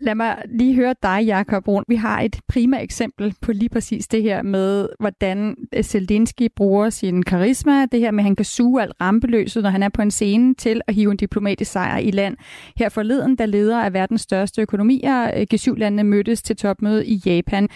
Lad 0.00 0.14
mig 0.14 0.42
lige 0.48 0.74
høre 0.74 0.94
dig, 1.02 1.22
Jakob 1.26 1.64
Brun. 1.64 1.84
Vi 1.88 1.96
har 1.96 2.20
et 2.20 2.40
prima 2.48 2.78
eksempel 2.78 3.34
på 3.40 3.52
lige 3.52 3.68
præcis 3.68 4.08
det 4.08 4.22
her 4.22 4.42
med, 4.42 4.88
hvordan 5.00 5.56
øh, 5.74 5.84
Zelensky 5.84 6.48
bruger 6.56 6.90
sin 6.90 7.22
karisma. 7.22 7.86
Det 7.86 8.00
her 8.00 8.10
med, 8.10 8.20
at 8.20 8.24
han 8.24 8.36
kan 8.36 8.44
suge 8.44 8.82
alt 8.82 8.92
rampeløset, 9.00 9.62
når 9.62 9.70
han 9.70 9.82
er 9.82 9.88
på 9.88 10.02
en 10.02 10.10
scene 10.10 10.54
til 10.54 10.80
at 10.86 10.94
hive 10.94 11.10
en 11.10 11.16
diplomatisk 11.16 11.70
sejr 11.70 11.98
i 11.98 12.10
land. 12.10 12.36
Her 12.76 12.88
forleden, 12.88 13.36
da 13.36 13.44
leder 13.44 13.82
af 13.82 13.92
verdens 13.92 14.20
største 14.20 14.62
økonomier, 14.62 15.30
øh, 15.36 15.46
G7-landene 15.54 16.04
mødtes 16.04 16.42
til 16.42 16.56
topmøde 16.56 17.06
i 17.06 17.22
Japan. 17.26 17.68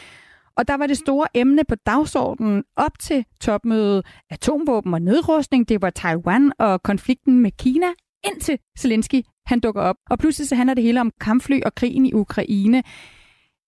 Og 0.57 0.69
der 0.69 0.77
var 0.77 0.87
det 0.87 0.99
store 0.99 1.27
emne 1.35 1.63
på 1.69 1.75
dagsordenen 1.75 2.65
op 2.77 2.99
til 3.01 3.25
topmødet 3.41 4.07
atomvåben 4.31 4.95
og 4.95 5.03
nedrustning. 5.03 5.69
Det 5.69 5.83
var 5.83 5.91
Taiwan 5.91 6.53
og 6.59 6.83
konflikten 6.83 7.41
med 7.41 7.51
Kina, 7.59 7.87
indtil 8.25 8.59
Zelensky 8.79 9.23
han 9.47 9.61
dukker 9.61 9.83
op. 9.83 9.97
Og 10.11 10.19
pludselig 10.19 10.49
så 10.49 10.55
handler 10.55 10.75
det 10.75 10.85
hele 10.85 11.01
om 11.01 11.13
kampfly 11.21 11.61
og 11.67 11.75
krigen 11.75 12.07
i 12.07 12.13
Ukraine. 12.13 12.83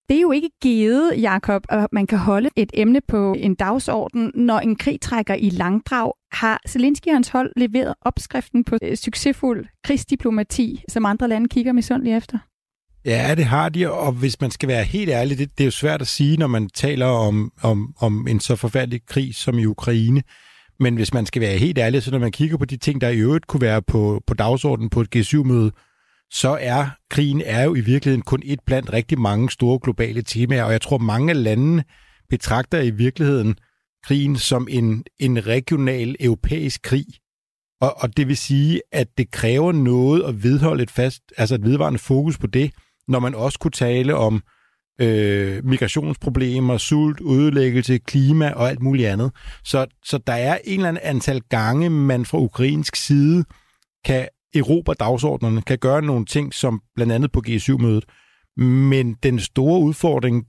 Det 0.08 0.16
er 0.16 0.20
jo 0.20 0.30
ikke 0.30 0.50
givet, 0.62 1.12
Jakob, 1.16 1.62
at 1.68 1.86
man 1.92 2.06
kan 2.06 2.18
holde 2.18 2.50
et 2.56 2.70
emne 2.74 3.00
på 3.08 3.34
en 3.38 3.54
dagsorden, 3.54 4.32
når 4.34 4.58
en 4.58 4.76
krig 4.76 5.00
trækker 5.00 5.34
i 5.34 5.50
langdrag. 5.50 6.12
Har 6.32 6.60
Zelensky 6.68 7.08
og 7.08 7.14
hans 7.14 7.28
hold 7.28 7.52
leveret 7.56 7.94
opskriften 8.02 8.64
på 8.64 8.78
succesfuld 8.94 9.66
krigsdiplomati, 9.84 10.82
som 10.88 11.06
andre 11.06 11.28
lande 11.28 11.48
kigger 11.48 11.72
misundeligt 11.72 12.16
efter? 12.16 12.38
Ja, 13.04 13.34
det 13.36 13.44
har 13.44 13.68
de, 13.68 13.92
og 13.92 14.12
hvis 14.12 14.40
man 14.40 14.50
skal 14.50 14.68
være 14.68 14.84
helt 14.84 15.10
ærlig, 15.10 15.38
det, 15.38 15.50
det 15.58 15.60
er 15.60 15.66
jo 15.66 15.70
svært 15.70 16.00
at 16.00 16.06
sige, 16.06 16.36
når 16.36 16.46
man 16.46 16.68
taler 16.68 17.06
om, 17.06 17.52
om, 17.62 17.94
om 17.98 18.28
en 18.28 18.40
så 18.40 18.56
forfærdelig 18.56 19.06
krig 19.06 19.34
som 19.34 19.58
i 19.58 19.64
Ukraine. 19.64 20.22
Men 20.80 20.94
hvis 20.96 21.14
man 21.14 21.26
skal 21.26 21.42
være 21.42 21.58
helt 21.58 21.78
ærlig, 21.78 22.02
så 22.02 22.10
når 22.10 22.18
man 22.18 22.32
kigger 22.32 22.56
på 22.56 22.64
de 22.64 22.76
ting, 22.76 23.00
der 23.00 23.08
i 23.08 23.18
øvrigt 23.18 23.46
kunne 23.46 23.60
være 23.60 23.82
på, 23.82 24.22
på 24.26 24.34
dagsordenen 24.34 24.90
på 24.90 25.00
et 25.00 25.16
G7-møde, 25.16 25.72
så 26.30 26.58
er 26.60 26.86
krigen 27.10 27.42
er 27.44 27.62
jo 27.62 27.74
i 27.74 27.80
virkeligheden 27.80 28.22
kun 28.22 28.42
et 28.44 28.60
blandt 28.66 28.92
rigtig 28.92 29.20
mange 29.20 29.50
store 29.50 29.78
globale 29.82 30.22
temaer, 30.22 30.64
og 30.64 30.72
jeg 30.72 30.80
tror, 30.80 30.98
mange 30.98 31.34
lande 31.34 31.84
betragter 32.28 32.80
i 32.80 32.90
virkeligheden 32.90 33.56
krigen 34.04 34.36
som 34.36 34.68
en, 34.70 35.04
en 35.18 35.46
regional 35.46 36.16
europæisk 36.20 36.82
krig. 36.82 37.06
Og, 37.80 37.94
og 37.96 38.16
det 38.16 38.28
vil 38.28 38.36
sige, 38.36 38.82
at 38.92 39.18
det 39.18 39.30
kræver 39.30 39.72
noget 39.72 40.22
at 40.22 40.42
vedholde 40.42 40.82
et 40.82 40.90
fast, 40.90 41.22
altså 41.36 41.54
et 41.54 41.64
vedvarende 41.64 41.98
fokus 41.98 42.38
på 42.38 42.46
det, 42.46 42.70
når 43.08 43.20
man 43.20 43.34
også 43.34 43.58
kunne 43.58 43.70
tale 43.70 44.14
om 44.14 44.42
øh, 45.00 45.64
migrationsproblemer, 45.64 46.78
sult, 46.78 47.20
ødelæggelse, 47.20 47.98
klima 47.98 48.50
og 48.50 48.68
alt 48.68 48.82
muligt 48.82 49.08
andet. 49.08 49.32
Så, 49.64 49.86
så 50.04 50.18
der 50.18 50.32
er 50.32 50.58
en 50.64 50.80
eller 50.80 50.88
anden 50.88 51.02
antal 51.04 51.40
gange, 51.40 51.90
man 51.90 52.24
fra 52.24 52.38
ukrainsk 52.38 52.96
side 52.96 53.44
kan 54.04 54.28
erobre 54.54 54.94
dagsordnerne, 54.94 55.62
kan 55.62 55.78
gøre 55.78 56.02
nogle 56.02 56.24
ting, 56.24 56.54
som 56.54 56.82
blandt 56.94 57.12
andet 57.12 57.32
på 57.32 57.42
G7-mødet. 57.48 58.04
Men 58.56 59.14
den 59.22 59.38
store 59.38 59.80
udfordring 59.80 60.44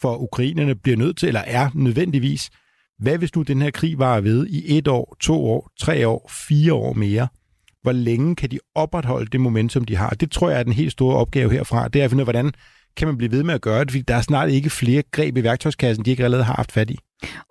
for 0.00 0.16
ukrainerne 0.16 0.74
bliver 0.74 0.96
nødt 0.96 1.16
til, 1.16 1.26
eller 1.26 1.40
er 1.40 1.70
nødvendigvis, 1.74 2.50
hvad 2.98 3.18
hvis 3.18 3.34
nu 3.36 3.42
den 3.42 3.62
her 3.62 3.70
krig 3.70 3.98
varer 3.98 4.20
ved 4.20 4.46
i 4.46 4.78
et 4.78 4.88
år, 4.88 5.16
to 5.20 5.44
år, 5.44 5.70
tre 5.80 6.08
år, 6.08 6.30
fire 6.48 6.72
år 6.74 6.92
mere? 6.92 7.28
Hvor 7.82 7.92
længe 7.92 8.36
kan 8.36 8.50
de 8.50 8.58
opretholde 8.74 9.30
det 9.30 9.40
momentum, 9.40 9.84
de 9.84 9.96
har? 9.96 10.10
Det 10.10 10.30
tror 10.30 10.50
jeg 10.50 10.58
er 10.58 10.62
den 10.62 10.72
helt 10.72 10.92
store 10.92 11.16
opgave 11.16 11.52
herfra. 11.52 11.88
Det 11.88 12.00
er 12.00 12.04
at 12.04 12.10
finde 12.10 12.20
ud 12.20 12.28
af, 12.28 12.34
hvordan 12.34 12.52
kan 12.96 13.08
man 13.08 13.16
blive 13.16 13.32
ved 13.32 13.42
med 13.42 13.54
at 13.54 13.60
gøre 13.60 13.84
det, 13.84 13.90
fordi 13.90 14.02
der 14.08 14.14
er 14.14 14.20
snart 14.20 14.50
ikke 14.50 14.70
flere 14.70 15.02
greb 15.10 15.36
i 15.36 15.42
værktøjskassen, 15.42 16.04
de 16.04 16.10
ikke 16.10 16.24
allerede 16.24 16.44
har 16.44 16.54
haft 16.54 16.72
fat 16.72 16.90
i. 16.90 16.98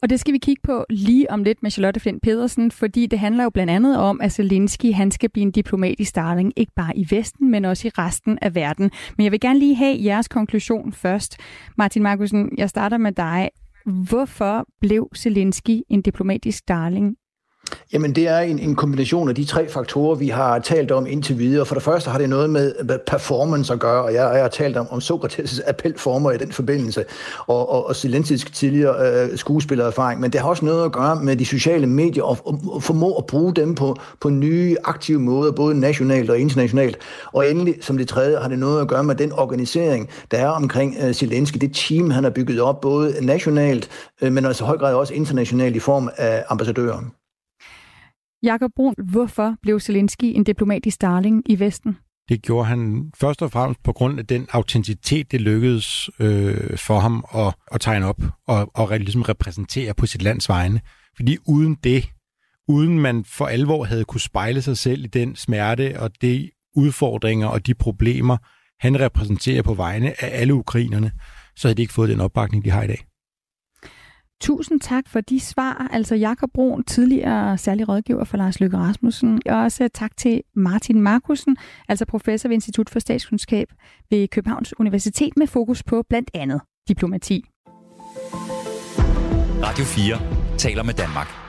Og 0.01 0.09
det 0.09 0.19
skal 0.19 0.33
vi 0.33 0.37
kigge 0.37 0.61
på 0.63 0.85
lige 0.89 1.31
om 1.31 1.43
lidt 1.43 1.63
med 1.63 1.71
Charlotte 1.71 1.99
Flint 1.99 2.21
Pedersen, 2.21 2.71
fordi 2.71 3.05
det 3.05 3.19
handler 3.19 3.43
jo 3.43 3.49
blandt 3.49 3.71
andet 3.71 3.97
om, 3.97 4.21
at 4.21 4.31
Zelensky 4.31 4.93
han 4.93 5.11
skal 5.11 5.29
blive 5.29 5.41
en 5.41 5.51
diplomatisk 5.51 6.15
darling, 6.15 6.53
ikke 6.55 6.71
bare 6.75 6.97
i 6.97 7.07
Vesten, 7.09 7.51
men 7.51 7.65
også 7.65 7.87
i 7.87 7.91
resten 7.97 8.39
af 8.41 8.55
verden. 8.55 8.91
Men 9.17 9.23
jeg 9.23 9.31
vil 9.31 9.39
gerne 9.39 9.59
lige 9.59 9.75
have 9.75 9.97
jeres 10.03 10.27
konklusion 10.27 10.93
først. 10.93 11.37
Martin 11.77 12.03
Markusen, 12.03 12.49
jeg 12.57 12.69
starter 12.69 12.97
med 12.97 13.11
dig. 13.11 13.49
Hvorfor 13.85 14.65
blev 14.81 15.09
Zelensky 15.17 15.81
en 15.89 16.01
diplomatisk 16.01 16.67
darling 16.67 17.15
Jamen, 17.93 18.15
det 18.15 18.27
er 18.27 18.39
en, 18.39 18.59
en 18.59 18.75
kombination 18.75 19.29
af 19.29 19.35
de 19.35 19.45
tre 19.45 19.69
faktorer, 19.69 20.15
vi 20.15 20.27
har 20.27 20.59
talt 20.59 20.91
om 20.91 21.07
indtil 21.07 21.39
videre. 21.39 21.65
For 21.65 21.75
det 21.75 21.83
første 21.83 22.09
har 22.09 22.17
det 22.17 22.29
noget 22.29 22.49
med 22.49 22.73
performance 23.07 23.73
at 23.73 23.79
gøre, 23.79 24.03
og 24.03 24.13
jeg, 24.13 24.31
jeg 24.33 24.41
har 24.41 24.47
talt 24.47 24.77
om, 24.77 24.87
om 24.89 24.99
Sokrates' 24.99 25.69
appelformer 25.69 26.31
i 26.31 26.37
den 26.37 26.51
forbindelse, 26.51 27.05
og, 27.47 27.69
og, 27.69 27.87
og 27.87 27.95
Zelenskis 27.95 28.45
tidligere 28.53 29.23
øh, 29.23 29.37
skuespillererfaring. 29.37 30.21
Men 30.21 30.31
det 30.31 30.41
har 30.41 30.49
også 30.49 30.65
noget 30.65 30.85
at 30.85 30.91
gøre 30.91 31.15
med 31.23 31.35
de 31.35 31.45
sociale 31.45 31.87
medier, 31.87 32.23
og, 32.23 32.37
og, 32.45 32.59
og 32.71 32.83
formå 32.83 33.13
at 33.13 33.25
bruge 33.25 33.53
dem 33.53 33.75
på, 33.75 33.95
på 34.19 34.29
nye, 34.29 34.75
aktive 34.83 35.19
måder, 35.19 35.51
både 35.51 35.79
nationalt 35.79 36.29
og 36.29 36.39
internationalt. 36.39 36.97
Og 37.33 37.51
endelig, 37.51 37.75
som 37.81 37.97
det 37.97 38.07
tredje, 38.07 38.37
har 38.37 38.49
det 38.49 38.59
noget 38.59 38.81
at 38.81 38.87
gøre 38.87 39.03
med 39.03 39.15
den 39.15 39.31
organisering, 39.31 40.09
der 40.31 40.37
er 40.37 40.47
omkring 40.47 40.95
øh, 41.03 41.13
Zelensky, 41.13 41.57
det 41.57 41.71
team, 41.73 42.09
han 42.09 42.23
har 42.23 42.31
bygget 42.31 42.61
op, 42.61 42.81
både 42.81 43.25
nationalt, 43.25 43.89
øh, 44.21 44.31
men 44.31 44.45
altså 44.45 44.63
i 44.63 44.67
høj 44.67 44.77
grad 44.77 44.95
også 44.95 45.13
internationalt 45.13 45.75
i 45.75 45.79
form 45.79 46.09
af 46.17 46.43
ambassadører. 46.49 47.20
Jakob 48.43 48.71
Brun, 48.75 48.95
hvorfor 49.11 49.55
blev 49.61 49.79
Zelensky 49.79 50.23
en 50.23 50.43
diplomatisk 50.43 51.01
darling 51.01 51.43
i 51.49 51.59
Vesten? 51.59 51.97
Det 52.29 52.41
gjorde 52.41 52.65
han 52.65 53.11
først 53.19 53.41
og 53.41 53.51
fremmest 53.51 53.83
på 53.83 53.93
grund 53.93 54.19
af 54.19 54.27
den 54.27 54.47
autenticitet, 54.51 55.31
det 55.31 55.41
lykkedes 55.41 56.09
øh, 56.19 56.77
for 56.77 56.99
ham 56.99 57.25
at, 57.35 57.55
at 57.71 57.81
tegne 57.81 58.05
op 58.05 58.21
og, 58.47 58.71
og 58.73 58.99
ligesom 58.99 59.21
repræsentere 59.21 59.93
på 59.93 60.05
sit 60.05 60.21
lands 60.21 60.49
vegne. 60.49 60.81
Fordi 61.15 61.37
uden 61.47 61.77
det, 61.83 62.09
uden 62.67 62.99
man 62.99 63.25
for 63.25 63.45
alvor 63.45 63.83
havde 63.83 64.05
kunne 64.05 64.21
spejle 64.21 64.61
sig 64.61 64.77
selv 64.77 65.03
i 65.03 65.07
den 65.07 65.35
smerte 65.35 65.99
og 65.99 66.21
de 66.21 66.49
udfordringer 66.75 67.47
og 67.47 67.67
de 67.67 67.73
problemer, 67.73 68.37
han 68.79 68.99
repræsenterer 68.99 69.61
på 69.61 69.73
vegne 69.73 70.23
af 70.23 70.41
alle 70.41 70.53
ukrainerne, 70.53 71.11
så 71.55 71.67
havde 71.67 71.77
de 71.77 71.81
ikke 71.81 71.93
fået 71.93 72.09
den 72.09 72.19
opbakning, 72.19 72.65
de 72.65 72.69
har 72.69 72.83
i 72.83 72.87
dag. 72.87 73.10
Tusind 74.41 74.79
tak 74.79 75.03
for 75.07 75.21
de 75.21 75.39
svar. 75.39 75.87
Altså 75.91 76.15
Jakob 76.15 76.49
Brun, 76.53 76.83
tidligere 76.83 77.57
særlig 77.57 77.89
rådgiver 77.89 78.23
for 78.23 78.37
Lars 78.37 78.59
Løkke 78.59 78.77
Rasmussen. 78.77 79.41
Og 79.45 79.57
også 79.57 79.83
øh, 79.83 79.89
tak 79.93 80.17
til 80.17 80.41
Martin 80.55 81.01
Markusen, 81.01 81.57
altså 81.87 82.05
professor 82.05 82.49
ved 82.49 82.53
Institut 82.53 82.89
for 82.89 82.99
Statskundskab 82.99 83.67
ved 84.09 84.27
Københavns 84.27 84.79
Universitet 84.79 85.37
med 85.37 85.47
fokus 85.47 85.83
på 85.83 86.03
blandt 86.09 86.31
andet 86.33 86.61
diplomati. 86.87 87.45
Radio 89.63 89.85
4 89.85 90.57
taler 90.57 90.83
med 90.83 90.93
Danmark. 90.93 91.40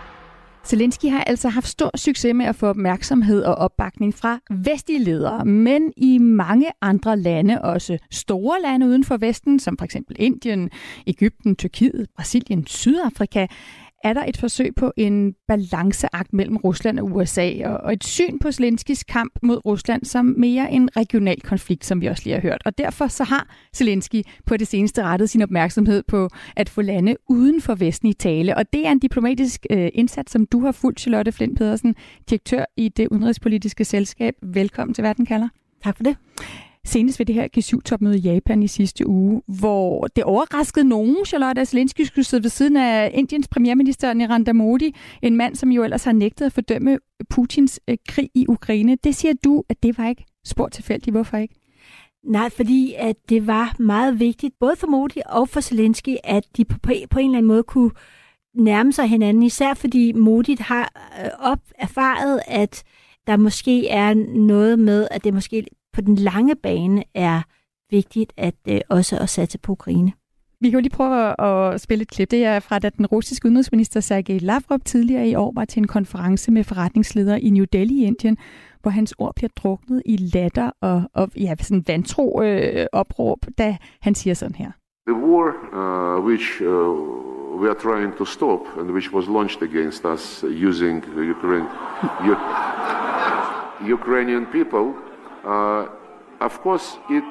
Zelensky 0.67 1.07
har 1.07 1.25
altså 1.25 1.49
haft 1.49 1.69
stor 1.69 1.91
succes 1.97 2.35
med 2.35 2.47
at 2.47 2.57
få 2.57 2.67
opmærksomhed 2.67 3.43
og 3.43 3.55
opbakning 3.55 4.15
fra 4.15 4.41
vestlige 4.51 5.05
ledere, 5.05 5.45
men 5.45 5.93
i 5.97 6.19
mange 6.19 6.67
andre 6.81 7.17
lande, 7.17 7.63
også 7.63 7.99
store 8.11 8.63
lande 8.63 8.87
uden 8.87 9.05
for 9.05 9.17
Vesten, 9.17 9.61
som 9.61 9.79
for 9.79 9.85
eksempel 9.85 10.17
Indien, 10.19 10.71
Ægypten, 11.07 11.57
Tyrkiet, 11.57 12.07
Brasilien, 12.17 12.67
Sydafrika, 12.67 13.47
er 14.05 14.13
der 14.13 14.25
et 14.25 14.37
forsøg 14.37 14.75
på 14.75 14.93
en 14.97 15.35
balanceakt 15.49 16.33
mellem 16.33 16.57
Rusland 16.57 16.99
og 16.99 17.13
USA, 17.13 17.67
og 17.67 17.93
et 17.93 18.05
syn 18.05 18.39
på 18.39 18.53
Zelenskis 18.53 19.05
kamp 19.05 19.39
mod 19.43 19.67
Rusland 19.67 20.05
som 20.05 20.35
mere 20.39 20.73
en 20.73 20.97
regional 20.97 21.41
konflikt, 21.41 21.85
som 21.85 22.01
vi 22.01 22.07
også 22.07 22.23
lige 22.25 22.35
har 22.35 22.41
hørt. 22.41 22.63
Og 22.65 22.79
derfor 22.79 23.07
så 23.07 23.25
har 23.25 23.55
Zelensky 23.77 24.23
på 24.47 24.57
det 24.57 24.69
seneste 24.69 25.03
rettet 25.03 25.31
sin 25.31 25.43
opmærksomhed 25.43 26.03
på 26.09 26.29
at 26.57 26.69
få 26.69 26.83
lande 26.83 27.17
uden 27.29 27.61
for 27.61 27.75
Vesten 27.75 28.09
i 28.09 28.13
tale. 28.13 28.57
Og 28.57 28.73
det 28.73 28.87
er 28.87 28.91
en 28.91 28.99
diplomatisk 28.99 29.67
øh, 29.71 29.89
indsats, 29.95 30.33
som 30.33 30.47
du 30.47 30.61
har 30.61 30.73
fulgt, 30.73 31.01
Charlotte 31.01 31.33
Flint 31.33 31.59
Pedersen, 31.59 31.95
direktør 32.31 32.65
i 32.77 32.89
det 32.89 33.09
udenrigspolitiske 33.09 33.85
selskab. 33.85 34.35
Velkommen 34.43 34.95
til 34.95 35.05
Verden 35.05 35.27
kalder. 35.27 35.49
Tak 35.85 35.97
for 35.97 36.05
det 36.05 36.17
senest 36.87 37.19
ved 37.19 37.27
det 37.27 37.35
her 37.35 37.49
G7-topmøde 37.59 38.17
i 38.17 38.21
Japan 38.21 38.63
i 38.63 38.67
sidste 38.67 39.07
uge, 39.07 39.43
hvor 39.47 40.07
det 40.07 40.25
overraskede 40.25 40.89
nogen, 40.89 41.17
Charlotte 41.27 41.67
Zelensky 41.67 42.01
skulle 42.01 42.25
sidde 42.25 42.43
ved 42.43 42.51
siden 42.51 42.77
af 42.77 43.11
Indiens 43.15 43.49
premierminister 43.49 44.13
Narendra 44.13 44.53
Modi, 44.53 44.95
en 45.23 45.37
mand, 45.37 45.55
som 45.57 45.73
jo 45.73 45.85
ellers 45.85 46.05
har 46.05 46.13
nægtet 46.13 46.47
at 46.47 46.53
fordømme 46.53 46.99
Putins 47.31 47.81
øh, 47.89 47.97
krig 48.09 48.31
i 48.35 48.47
Ukraine. 48.49 48.97
Det 49.05 49.15
siger 49.15 49.35
du, 49.45 49.63
at 49.69 49.83
det 49.83 49.99
var 49.99 50.09
ikke 50.09 50.25
spor 50.47 50.69
tilfældigt. 50.69 51.15
Hvorfor 51.15 51.37
ikke? 51.37 51.55
Nej, 52.25 52.51
fordi 52.51 52.95
at 52.99 53.17
det 53.29 53.47
var 53.47 53.77
meget 53.79 54.21
vigtigt, 54.21 54.55
både 54.61 54.77
for 54.77 54.87
Modi 54.87 55.21
og 55.27 55.49
for 55.49 55.61
Zelensky, 55.61 56.17
at 56.25 56.45
de 56.57 56.65
på, 56.65 56.79
på 57.11 57.19
en 57.19 57.25
eller 57.25 57.39
anden 57.39 57.45
måde 57.45 57.63
kunne 57.63 57.91
nærme 58.55 58.93
sig 58.93 59.09
hinanden, 59.09 59.43
især 59.43 59.75
fordi 59.75 60.13
Modi 60.13 60.57
har 60.61 60.93
øh, 61.25 61.31
op 61.39 61.59
erfaret, 61.79 62.41
at 62.47 62.85
der 63.27 63.37
måske 63.37 63.89
er 63.89 64.15
noget 64.37 64.79
med, 64.79 65.09
at 65.11 65.25
det 65.25 65.35
måske 65.35 65.67
på 65.93 66.01
den 66.01 66.15
lange 66.15 66.57
bane 66.57 67.05
er 67.15 67.43
vigtigt 67.91 68.33
at 68.37 68.55
øh, 68.69 68.81
også 68.89 69.19
at 69.19 69.29
satse 69.29 69.59
på 69.59 69.73
Ukraine. 69.73 70.13
Vi 70.61 70.71
kan 70.71 70.79
jo 70.79 70.83
lige 70.83 70.97
prøve 70.97 71.41
at 71.41 71.81
spille 71.81 72.03
et 72.03 72.09
klip. 72.09 72.31
Det 72.31 72.45
er 72.45 72.61
fra, 72.61 72.79
da 72.79 72.91
den 72.91 73.07
russiske 73.07 73.47
udenrigsminister 73.47 74.01
Sergej 74.01 74.39
Lavrov 74.39 74.79
tidligere 74.85 75.29
i 75.29 75.35
år 75.35 75.53
var 75.55 75.65
til 75.65 75.81
en 75.81 75.87
konference 75.87 76.51
med 76.51 76.65
forretningsledere 76.65 77.41
i 77.41 77.51
New 77.51 77.65
Delhi 77.73 77.95
i 77.95 78.05
Indien, 78.05 78.37
hvor 78.83 78.91
hans 78.91 79.15
ord 79.19 79.35
bliver 79.35 79.49
druknet 79.57 80.03
i 80.07 80.17
latter 80.17 80.71
og, 80.81 81.03
og 81.15 81.31
ja, 81.37 81.55
sådan 81.61 81.85
vantro 81.87 82.43
øh, 82.43 82.87
opråb, 82.93 83.39
da 83.59 83.77
han 84.01 84.15
siger 84.15 84.35
sådan 84.35 84.55
her. 84.55 84.71
The 85.07 85.17
war 85.17 85.49
uh, 85.73 86.25
which 86.27 86.63
uh, 86.63 87.59
we 87.61 87.69
are 87.69 87.79
trying 87.87 88.17
to 88.17 88.25
stop 88.25 88.61
and 88.79 88.91
which 88.91 89.13
was 89.15 89.27
launched 89.29 89.63
against 89.63 90.05
us 90.05 90.45
using 90.69 91.05
Ukraine, 91.37 91.67
Ukrainian 93.99 94.47
people 94.47 95.12
Uh, 95.45 95.85
of 96.41 96.59
course, 96.63 96.99
it 97.11 97.25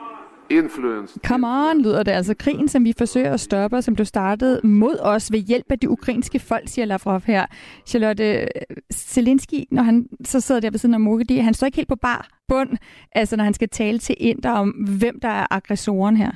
influenced... 0.49 1.21
Come 1.23 1.47
on, 1.47 1.81
lyder 1.81 2.03
det 2.03 2.11
altså. 2.11 2.33
Krigen, 2.39 2.67
som 2.67 2.85
vi 2.85 2.93
forsøger 2.97 3.33
at 3.33 3.39
stoppe, 3.39 3.81
som 3.81 3.95
du 3.95 4.05
startede 4.05 4.67
mod 4.67 4.97
os 4.99 5.31
ved 5.31 5.39
hjælp 5.39 5.65
af 5.69 5.79
det 5.79 5.87
ukrainske 5.87 6.39
folk, 6.39 6.67
siger 6.67 6.85
Lavrov 6.85 7.21
her. 7.25 7.45
Charlotte 7.85 8.47
Zelensky, 8.93 9.63
når 9.71 9.83
han 9.83 10.07
så 10.25 10.39
sidder 10.39 10.61
der 10.61 10.71
ved 10.71 10.79
siden 10.79 10.93
af 10.93 10.99
Modi, 10.99 11.37
han 11.37 11.53
står 11.53 11.65
ikke 11.65 11.75
helt 11.75 11.89
på 11.89 11.95
bar 11.95 12.27
bund, 12.47 12.69
altså 13.11 13.35
når 13.35 13.43
han 13.43 13.53
skal 13.53 13.69
tale 13.69 13.99
til 13.99 14.15
Inder 14.19 14.51
om, 14.51 14.69
hvem 14.69 15.19
der 15.19 15.29
er 15.29 15.45
aggressoren 15.51 16.17
her. 16.17 16.31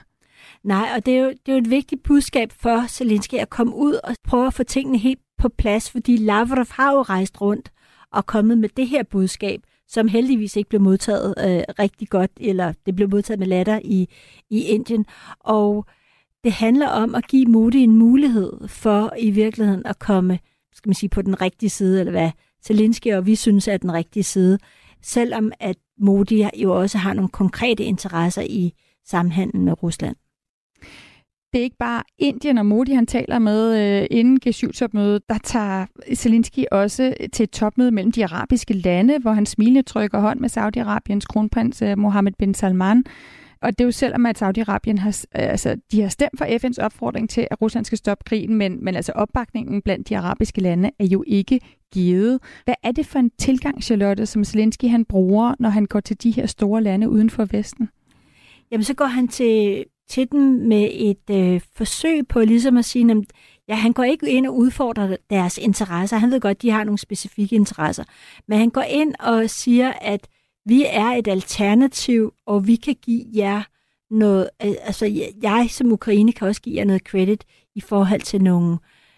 Nej, 0.63 0.87
og 0.95 1.05
det 1.05 1.17
er, 1.17 1.21
jo, 1.21 1.29
det 1.29 1.47
er 1.47 1.51
jo 1.51 1.57
et 1.57 1.69
vigtigt 1.69 2.03
budskab 2.03 2.51
for 2.61 2.87
Zelensky 2.87 3.35
at 3.35 3.49
komme 3.49 3.75
ud 3.75 3.93
og 4.03 4.15
prøve 4.27 4.47
at 4.47 4.53
få 4.53 4.63
tingene 4.63 4.97
helt 4.97 5.19
på 5.37 5.49
plads, 5.49 5.91
fordi 5.91 6.17
Lavrov 6.17 6.65
har 6.71 6.93
jo 6.93 7.01
rejst 7.01 7.41
rundt 7.41 7.71
og 8.11 8.25
kommet 8.25 8.57
med 8.57 8.69
det 8.77 8.87
her 8.87 9.03
budskab– 9.03 9.59
som 9.87 10.07
heldigvis 10.07 10.55
ikke 10.55 10.69
blev 10.69 10.81
modtaget 10.81 11.33
øh, 11.37 11.63
rigtig 11.79 12.09
godt, 12.09 12.31
eller 12.37 12.73
det 12.85 12.95
blev 12.95 13.09
modtaget 13.09 13.39
med 13.39 13.47
latter 13.47 13.79
i, 13.83 14.09
i 14.49 14.61
Indien. 14.61 15.05
Og 15.39 15.85
det 16.43 16.51
handler 16.51 16.87
om 16.87 17.15
at 17.15 17.27
give 17.27 17.45
Modi 17.45 17.83
en 17.83 17.95
mulighed 17.95 18.67
for 18.67 19.13
i 19.19 19.29
virkeligheden 19.29 19.85
at 19.85 19.99
komme 19.99 20.39
skal 20.75 20.89
man 20.89 20.95
sige, 20.95 21.09
på 21.09 21.21
den 21.21 21.41
rigtige 21.41 21.69
side, 21.69 21.99
eller 21.99 22.11
hvad 22.11 22.31
Zelensky 22.65 23.13
og 23.13 23.25
vi 23.25 23.35
synes 23.35 23.67
er 23.67 23.77
den 23.77 23.93
rigtige 23.93 24.23
side, 24.23 24.59
selvom 25.01 25.51
at 25.59 25.75
Modi 25.97 26.45
jo 26.57 26.81
også 26.81 26.97
har 26.97 27.13
nogle 27.13 27.29
konkrete 27.29 27.83
interesser 27.83 28.41
i 28.41 28.73
samhandlen 29.05 29.65
med 29.65 29.83
Rusland. 29.83 30.15
Det 31.55 31.59
er 31.59 31.63
ikke 31.63 31.77
bare 31.77 32.03
Indien 32.19 32.57
og 32.57 32.65
Modi, 32.65 32.91
han 32.91 33.07
taler 33.07 33.39
med 33.39 33.77
øh, 34.01 34.07
inden 34.11 34.39
G7-topmødet. 34.47 35.29
Der 35.29 35.37
tager 35.43 35.85
Zelensky 36.15 36.63
også 36.71 37.13
til 37.33 37.43
et 37.43 37.51
topmøde 37.51 37.91
mellem 37.91 38.11
de 38.11 38.23
arabiske 38.23 38.73
lande, 38.73 39.19
hvor 39.19 39.31
han 39.31 39.45
smilende 39.45 39.81
trykker 39.81 40.19
hånd 40.19 40.39
med 40.39 40.49
Saudi-Arabiens 40.49 41.25
kronprins 41.25 41.81
øh, 41.81 41.97
Mohammed 41.97 42.31
bin 42.39 42.53
Salman. 42.53 43.03
Og 43.61 43.71
det 43.71 43.81
er 43.81 43.85
jo 43.85 43.91
selvom, 43.91 44.25
at 44.25 44.41
Saudi-Arabien 44.41 44.99
har, 44.99 45.09
øh, 45.09 45.51
altså, 45.51 45.75
de 45.91 46.01
har 46.01 46.09
stemt 46.09 46.37
for 46.37 46.45
FN's 46.45 46.85
opfordring 46.85 47.29
til, 47.29 47.47
at 47.51 47.61
Rusland 47.61 47.85
skal 47.85 47.97
stoppe 47.97 48.23
krigen, 48.23 48.55
men, 48.55 48.83
men 48.85 48.95
altså 48.95 49.11
opbakningen 49.11 49.81
blandt 49.81 50.09
de 50.09 50.17
arabiske 50.17 50.61
lande 50.61 50.91
er 50.99 51.05
jo 51.05 51.23
ikke 51.27 51.59
givet. 51.93 52.39
Hvad 52.65 52.75
er 52.83 52.91
det 52.91 53.05
for 53.05 53.19
en 53.19 53.31
tilgang, 53.39 53.83
Charlotte, 53.83 54.25
som 54.25 54.43
Zelensky 54.43 54.85
han 54.85 55.05
bruger, 55.05 55.55
når 55.59 55.69
han 55.69 55.85
går 55.85 55.99
til 55.99 56.23
de 56.23 56.31
her 56.31 56.45
store 56.45 56.83
lande 56.83 57.09
uden 57.09 57.29
for 57.29 57.45
Vesten? 57.51 57.89
Jamen, 58.71 58.83
så 58.83 58.93
går 58.93 59.05
han 59.05 59.27
til, 59.27 59.85
til 60.09 60.31
dem 60.31 60.41
med 60.41 60.89
et 60.91 61.29
øh, 61.31 61.61
forsøg 61.75 62.27
på 62.27 62.39
ligesom 62.39 62.77
at 62.77 62.85
sige, 62.85 63.11
at 63.11 63.17
ja, 63.67 63.75
han 63.75 63.93
går 63.93 64.03
ikke 64.03 64.29
ind 64.29 64.47
og 64.47 64.57
udfordrer 64.57 65.17
deres 65.29 65.57
interesser. 65.57 66.17
Han 66.17 66.31
ved 66.31 66.39
godt, 66.39 66.61
de 66.61 66.69
har 66.69 66.83
nogle 66.83 66.97
specifikke 66.97 67.55
interesser. 67.55 68.03
Men 68.47 68.57
han 68.59 68.69
går 68.69 68.81
ind 68.81 69.13
og 69.19 69.49
siger, 69.49 69.93
at 70.01 70.27
vi 70.65 70.85
er 70.89 71.05
et 71.05 71.27
alternativ, 71.27 72.33
og 72.45 72.67
vi 72.67 72.75
kan 72.75 72.95
give 73.01 73.25
jer 73.35 73.63
noget, 74.11 74.49
altså 74.59 75.29
jeg 75.41 75.67
som 75.69 75.91
Ukraine 75.91 76.31
kan 76.31 76.47
også 76.47 76.61
give 76.61 76.75
jer 76.75 76.85
noget 76.85 77.01
credit 77.01 77.43
i 77.75 77.81
forhold 77.81 78.21
til 78.21 78.41
nogle, 78.41 78.77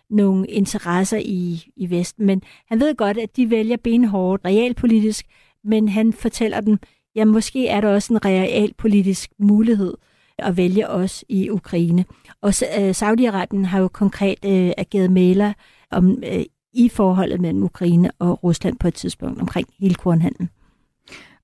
nogle 0.10 0.47
interesser 0.47 1.17
i, 1.17 1.71
i 1.76 1.89
Vesten. 1.89 2.26
Men 2.26 2.41
han 2.67 2.80
ved 2.80 2.95
godt, 2.95 3.17
at 3.17 3.36
de 3.36 3.50
vælger 3.50 3.78
benhårdt 3.78 4.45
realpolitisk, 4.45 5.26
men 5.63 5.89
han 5.89 6.13
fortæller 6.13 6.62
dem, 6.62 6.78
ja, 7.15 7.26
måske 7.26 7.67
er 7.67 7.82
der 7.82 7.89
også 7.89 8.13
en 8.13 8.26
realpolitisk 8.26 9.32
mulighed 9.39 9.93
at 10.39 10.58
vælge 10.58 10.89
os 10.89 11.26
i 11.30 11.50
Ukraine. 11.50 12.06
Og 12.41 12.54
øh, 12.80 12.89
Saudi-Arabien 12.89 13.65
har 13.65 13.80
jo 13.80 13.88
konkret 13.88 14.45
øh, 14.45 14.71
ageret 14.78 15.12
maler 15.12 15.54
om, 15.91 16.23
øh, 16.26 16.43
i 16.73 16.89
forholdet 16.89 17.41
mellem 17.41 17.63
Ukraine 17.63 18.12
og 18.19 18.43
Rusland 18.43 18.78
på 18.80 18.88
et 18.88 18.93
tidspunkt 18.93 19.41
omkring 19.41 19.67
hele 19.80 19.95
kornhandlen. 19.95 20.50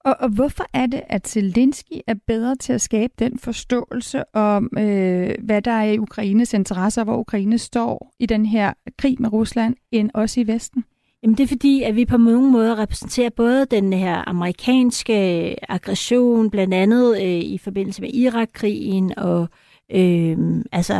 Og, 0.05 0.15
og 0.19 0.29
hvorfor 0.29 0.65
er 0.73 0.85
det, 0.85 1.01
at 1.09 1.27
Zelensky 1.27 1.93
er 2.07 2.15
bedre 2.27 2.55
til 2.55 2.73
at 2.73 2.81
skabe 2.81 3.13
den 3.19 3.39
forståelse 3.39 4.35
om, 4.35 4.69
øh, 4.77 5.35
hvad 5.43 5.61
der 5.61 5.71
er 5.71 5.91
i 5.91 5.99
Ukraines 5.99 6.53
interesser, 6.53 7.03
hvor 7.03 7.17
Ukraine 7.17 7.57
står 7.57 8.13
i 8.19 8.25
den 8.25 8.45
her 8.45 8.73
krig 8.97 9.21
med 9.21 9.33
Rusland, 9.33 9.75
end 9.91 10.09
også 10.13 10.39
i 10.39 10.47
Vesten? 10.47 10.85
Jamen 11.23 11.37
det 11.37 11.43
er 11.43 11.47
fordi, 11.47 11.83
at 11.83 11.95
vi 11.95 12.05
på 12.05 12.17
mange 12.17 12.51
måder 12.51 12.79
repræsenterer 12.79 13.29
både 13.29 13.65
den 13.65 13.93
her 13.93 14.29
amerikanske 14.29 15.49
øh, 15.49 15.55
aggression, 15.69 16.49
blandt 16.49 16.73
andet 16.73 17.21
øh, 17.21 17.39
i 17.39 17.57
forbindelse 17.57 18.01
med 18.01 18.13
Irak-krigen 18.13 19.19
og 19.19 19.47
øh, 19.91 20.37
altså 20.71 20.93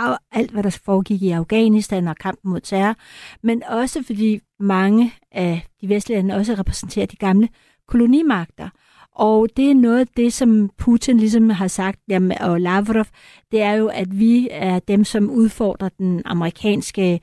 og 0.00 0.18
alt, 0.32 0.50
hvad 0.50 0.62
der 0.62 0.80
foregik 0.84 1.22
i 1.22 1.30
Afghanistan 1.30 2.08
og 2.08 2.16
kampen 2.16 2.50
mod 2.50 2.60
terror, 2.60 2.94
men 3.42 3.62
også 3.62 4.02
fordi 4.02 4.40
mange 4.60 5.12
af 5.32 5.66
de 5.80 5.88
vestlige 5.88 6.18
lande 6.18 6.34
også 6.34 6.54
repræsenterer 6.54 7.06
de 7.06 7.16
gamle 7.16 7.48
kolonimagter. 7.88 8.68
Og 9.14 9.48
det 9.56 9.70
er 9.70 9.74
noget 9.74 10.00
af 10.00 10.06
det, 10.16 10.32
som 10.32 10.70
Putin 10.78 11.16
ligesom 11.16 11.50
har 11.50 11.68
sagt, 11.68 12.00
jamen, 12.08 12.38
og 12.40 12.60
Lavrov, 12.60 13.04
det 13.52 13.62
er 13.62 13.72
jo, 13.72 13.86
at 13.86 14.18
vi 14.18 14.48
er 14.50 14.78
dem, 14.78 15.04
som 15.04 15.30
udfordrer 15.30 15.88
den 15.88 16.22
amerikanske 16.24 17.20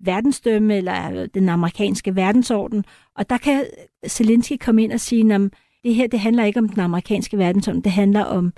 verdensdømme, 0.00 0.76
eller 0.76 1.26
den 1.26 1.48
amerikanske 1.48 2.16
verdensorden. 2.16 2.84
Og 3.16 3.30
der 3.30 3.38
kan 3.38 3.64
Zelensky 4.08 4.56
komme 4.60 4.84
ind 4.84 4.92
og 4.92 5.00
sige, 5.00 5.34
at 5.34 5.40
det 5.84 5.94
her 5.94 6.06
det 6.06 6.20
handler 6.20 6.44
ikke 6.44 6.58
om 6.58 6.68
den 6.68 6.80
amerikanske 6.80 7.38
verdensorden, 7.38 7.80
det 7.80 7.92
handler 7.92 8.24
om 8.24 8.52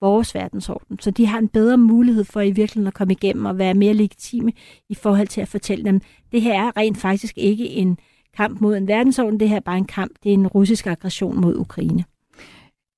vores 0.00 0.34
verdensorden. 0.34 0.98
Så 0.98 1.10
de 1.10 1.26
har 1.26 1.38
en 1.38 1.48
bedre 1.48 1.78
mulighed 1.78 2.24
for 2.24 2.40
i 2.40 2.50
virkeligheden 2.50 2.86
at 2.86 2.94
komme 2.94 3.12
igennem 3.12 3.44
og 3.44 3.58
være 3.58 3.74
mere 3.74 3.94
legitime 3.94 4.52
i 4.88 4.94
forhold 4.94 5.28
til 5.28 5.40
at 5.40 5.48
fortælle 5.48 5.84
dem, 5.84 6.00
det 6.32 6.42
her 6.42 6.62
er 6.62 6.76
rent 6.76 6.98
faktisk 6.98 7.38
ikke 7.38 7.68
en 7.68 7.98
kamp 8.36 8.60
mod 8.60 8.76
en 8.76 8.88
verdensorden, 8.88 9.40
det 9.40 9.48
her 9.48 9.56
er 9.56 9.60
bare 9.60 9.78
en 9.78 9.84
kamp, 9.84 10.12
det 10.22 10.30
er 10.30 10.34
en 10.34 10.46
russisk 10.46 10.86
aggression 10.86 11.40
mod 11.40 11.56
Ukraine. 11.56 12.04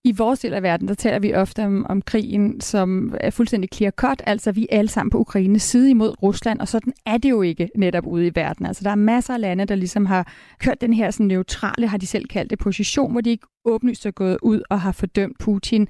I 0.06 0.12
vores 0.12 0.40
del 0.40 0.54
af 0.54 0.62
verden, 0.62 0.88
der 0.88 0.94
taler 0.94 1.18
vi 1.18 1.34
ofte 1.34 1.64
om, 1.64 1.86
om 1.88 2.02
krigen, 2.02 2.60
som 2.60 3.14
er 3.20 3.30
fuldstændig 3.30 3.70
clear 3.74 3.90
cut, 3.90 4.22
altså 4.26 4.52
vi 4.52 4.66
er 4.70 4.78
alle 4.78 4.88
sammen 4.88 5.10
på 5.10 5.18
Ukraines 5.18 5.62
side 5.62 5.90
imod 5.90 6.22
Rusland, 6.22 6.60
og 6.60 6.68
sådan 6.68 6.92
er 7.06 7.18
det 7.18 7.30
jo 7.30 7.42
ikke 7.42 7.68
netop 7.76 8.06
ude 8.06 8.26
i 8.26 8.30
verden. 8.34 8.66
Altså 8.66 8.84
der 8.84 8.90
er 8.90 8.94
masser 8.94 9.34
af 9.34 9.40
lande, 9.40 9.64
der 9.64 9.74
ligesom 9.74 10.06
har 10.06 10.32
kørt 10.58 10.80
den 10.80 10.92
her 10.92 11.10
sådan 11.10 11.26
neutrale, 11.26 11.86
har 11.86 11.98
de 11.98 12.06
selv 12.06 12.26
kaldt 12.26 12.50
det, 12.50 12.58
position, 12.58 13.12
hvor 13.12 13.20
de 13.20 13.30
ikke 13.30 13.46
åbenlyst 13.64 14.06
er 14.06 14.10
gået 14.10 14.38
ud 14.42 14.62
og 14.70 14.80
har 14.80 14.92
fordømt 14.92 15.38
Putin. 15.38 15.88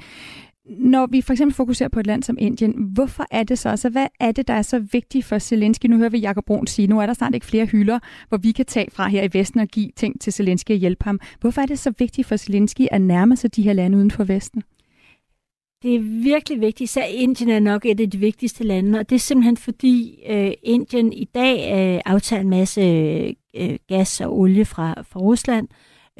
Når 0.67 1.07
vi 1.07 1.21
for 1.21 1.33
eksempel 1.33 1.55
fokuserer 1.55 1.89
på 1.89 2.01
et 2.01 2.07
land 2.07 2.23
som 2.23 2.37
Indien, 2.41 2.73
hvorfor 2.95 3.27
er 3.31 3.43
det 3.43 3.59
så? 3.59 3.69
Altså, 3.69 3.89
hvad 3.89 4.07
er 4.21 4.33
det, 4.33 4.49
der 4.49 4.55
er 4.55 4.63
så 4.63 4.79
vigtigt 4.79 5.25
for 5.25 5.39
Zelensky? 5.39 5.87
Nu 5.87 5.97
hører 5.97 6.09
vi 6.09 6.19
Jakob 6.19 6.45
Brun 6.45 6.67
sige, 6.67 6.89
nu 6.89 7.01
er 7.01 7.07
der 7.07 7.15
snart 7.15 7.35
ikke 7.35 7.47
flere 7.47 7.67
hylder, 7.67 7.99
hvor 8.29 8.39
vi 8.39 8.53
kan 8.53 8.67
tage 8.67 8.91
fra 8.93 9.09
her 9.09 9.23
i 9.23 9.29
Vesten 9.33 9.61
og 9.61 9.69
give 9.69 9.91
ting 9.97 10.21
til 10.21 10.33
Zelensky 10.33 10.71
og 10.71 10.77
hjælpe 10.77 11.05
ham. 11.05 11.21
Hvorfor 11.41 11.63
er 11.63 11.67
det 11.67 11.79
så 11.79 11.93
vigtigt 11.99 12.29
for 12.29 12.37
Zelensky 12.37 12.87
at 12.91 13.03
nærme 13.03 13.37
sig 13.37 13.57
de 13.57 13.63
her 13.63 13.73
lande 13.73 13.99
uden 13.99 14.11
for 14.11 14.25
Vesten? 14.25 14.63
Det 15.83 15.95
er 15.95 16.23
virkelig 16.23 16.61
vigtigt, 16.61 16.91
så 16.91 17.01
Indien 17.11 17.51
er 17.51 17.61
nok 17.61 17.87
et 17.87 18.01
af 18.01 18.11
de 18.11 18.19
vigtigste 18.19 18.65
lande, 18.65 18.99
og 18.99 19.11
det 19.11 19.15
er 19.17 19.21
simpelthen 19.21 19.57
fordi 19.57 20.23
øh, 20.29 20.53
Indien 20.63 21.13
i 21.13 21.25
dag 21.25 21.57
øh, 21.57 22.01
aftager 22.05 22.41
en 22.41 22.51
masse 22.51 22.81
øh, 22.81 23.35
øh 23.57 23.79
gas 23.89 24.21
og 24.21 24.39
olie 24.39 24.65
fra, 24.65 25.03
fra 25.03 25.21
Rusland, 25.21 25.69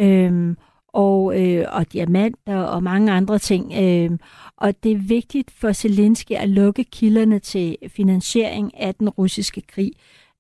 øh, 0.01 0.57
og, 0.95 1.43
øh, 1.43 1.67
og 1.71 1.93
diamanter 1.93 2.57
og 2.57 2.83
mange 2.83 3.13
andre 3.13 3.39
ting. 3.39 3.73
Øh, 3.83 4.19
og 4.57 4.83
det 4.83 4.93
er 4.93 4.99
vigtigt 4.99 5.51
for 5.51 5.73
Zelensky 5.73 6.33
at 6.33 6.49
lukke 6.49 6.85
kilderne 6.85 7.39
til 7.39 7.77
finansiering 7.89 8.81
af 8.81 8.95
den 8.95 9.09
russiske 9.09 9.61
krig 9.61 9.93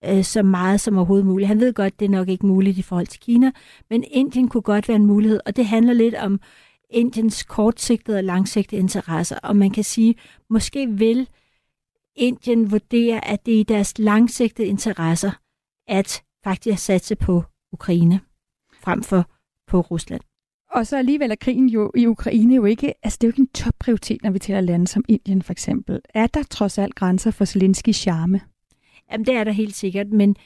øh, 0.04 0.24
så 0.24 0.42
meget 0.42 0.80
som 0.80 0.96
overhovedet 0.96 1.26
muligt. 1.26 1.48
Han 1.48 1.60
ved 1.60 1.72
godt, 1.72 2.00
det 2.00 2.04
er 2.04 2.10
nok 2.10 2.28
ikke 2.28 2.46
muligt 2.46 2.78
i 2.78 2.82
forhold 2.82 3.06
til 3.06 3.20
Kina, 3.20 3.50
men 3.90 4.04
Indien 4.10 4.48
kunne 4.48 4.62
godt 4.62 4.88
være 4.88 4.96
en 4.96 5.06
mulighed, 5.06 5.40
og 5.46 5.56
det 5.56 5.66
handler 5.66 5.92
lidt 5.92 6.14
om 6.14 6.40
Indiens 6.90 7.42
kortsigtede 7.42 8.16
og 8.16 8.24
langsigtede 8.24 8.80
interesser. 8.80 9.38
Og 9.42 9.56
man 9.56 9.70
kan 9.70 9.84
sige, 9.84 10.14
måske 10.50 10.88
vil 10.88 11.28
Indien 12.16 12.70
vurdere, 12.70 13.28
at 13.28 13.46
det 13.46 13.54
er 13.54 13.58
i 13.58 13.62
deres 13.62 13.98
langsigtede 13.98 14.68
interesser 14.68 15.30
at 15.88 16.22
faktisk 16.44 16.84
satse 16.84 17.16
på 17.16 17.44
Ukraine 17.72 18.20
frem 18.80 19.02
for 19.02 19.30
på 19.66 19.80
Rusland. 19.80 20.20
Og 20.74 20.86
så 20.86 20.96
alligevel 20.96 21.30
er 21.30 21.34
krigen 21.34 21.68
jo 21.68 21.92
i 21.96 22.06
Ukraine 22.06 22.54
jo 22.54 22.64
ikke, 22.64 22.94
altså 23.02 23.18
det 23.20 23.24
er 23.24 23.28
jo 23.28 23.30
ikke 23.30 23.40
en 23.40 23.48
topprioritet, 23.54 24.22
når 24.22 24.30
vi 24.30 24.38
taler 24.38 24.60
lande 24.60 24.86
som 24.86 25.04
Indien 25.08 25.42
for 25.42 25.52
eksempel. 25.52 26.00
Er 26.14 26.26
der 26.26 26.42
trods 26.42 26.78
alt 26.78 26.94
grænser 26.94 27.30
for 27.30 27.44
Zelenskis 27.44 27.96
charme? 27.96 28.40
Jamen 29.12 29.26
det 29.26 29.34
er 29.34 29.44
der 29.44 29.52
helt 29.52 29.74
sikkert, 29.74 30.08
men 30.08 30.36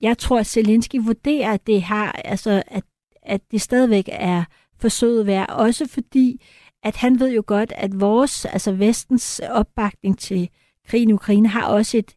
jeg 0.00 0.18
tror, 0.18 0.38
at 0.38 0.46
Zelensky 0.46 0.96
vurderer, 0.96 1.52
at 1.52 1.66
det 1.66 1.82
har, 1.82 2.12
altså 2.12 2.62
at, 2.66 2.82
at 3.22 3.40
det 3.50 3.60
stadigvæk 3.60 4.08
er 4.12 4.44
forsøget 4.80 5.26
værd, 5.26 5.50
også 5.50 5.88
fordi, 5.88 6.42
at 6.82 6.96
han 6.96 7.20
ved 7.20 7.34
jo 7.34 7.42
godt, 7.46 7.72
at 7.76 8.00
vores, 8.00 8.44
altså 8.44 8.72
vestens 8.72 9.40
opbakning 9.50 10.18
til 10.18 10.48
krigen 10.88 11.10
i 11.10 11.12
Ukraine 11.12 11.48
har 11.48 11.66
også 11.66 11.98
et, 11.98 12.16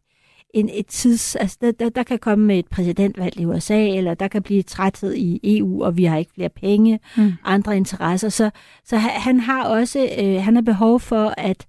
en, 0.52 0.70
et 0.72 0.86
tids... 0.86 1.36
Altså, 1.36 1.58
der, 1.60 1.72
der, 1.72 1.88
der 1.88 2.02
kan 2.02 2.18
komme 2.18 2.58
et 2.58 2.68
præsidentvalg 2.68 3.40
i 3.40 3.44
USA, 3.44 3.88
eller 3.88 4.14
der 4.14 4.28
kan 4.28 4.42
blive 4.42 4.62
træthed 4.62 5.14
i 5.14 5.40
EU, 5.58 5.84
og 5.84 5.96
vi 5.96 6.04
har 6.04 6.16
ikke 6.16 6.32
flere 6.34 6.48
penge, 6.48 7.00
mm. 7.16 7.32
andre 7.44 7.76
interesser. 7.76 8.28
Så, 8.28 8.50
så 8.84 8.96
han 8.96 9.40
har 9.40 9.64
også 9.64 10.08
øh, 10.18 10.42
han 10.42 10.54
har 10.54 10.62
behov 10.62 11.00
for 11.00 11.34
at 11.36 11.66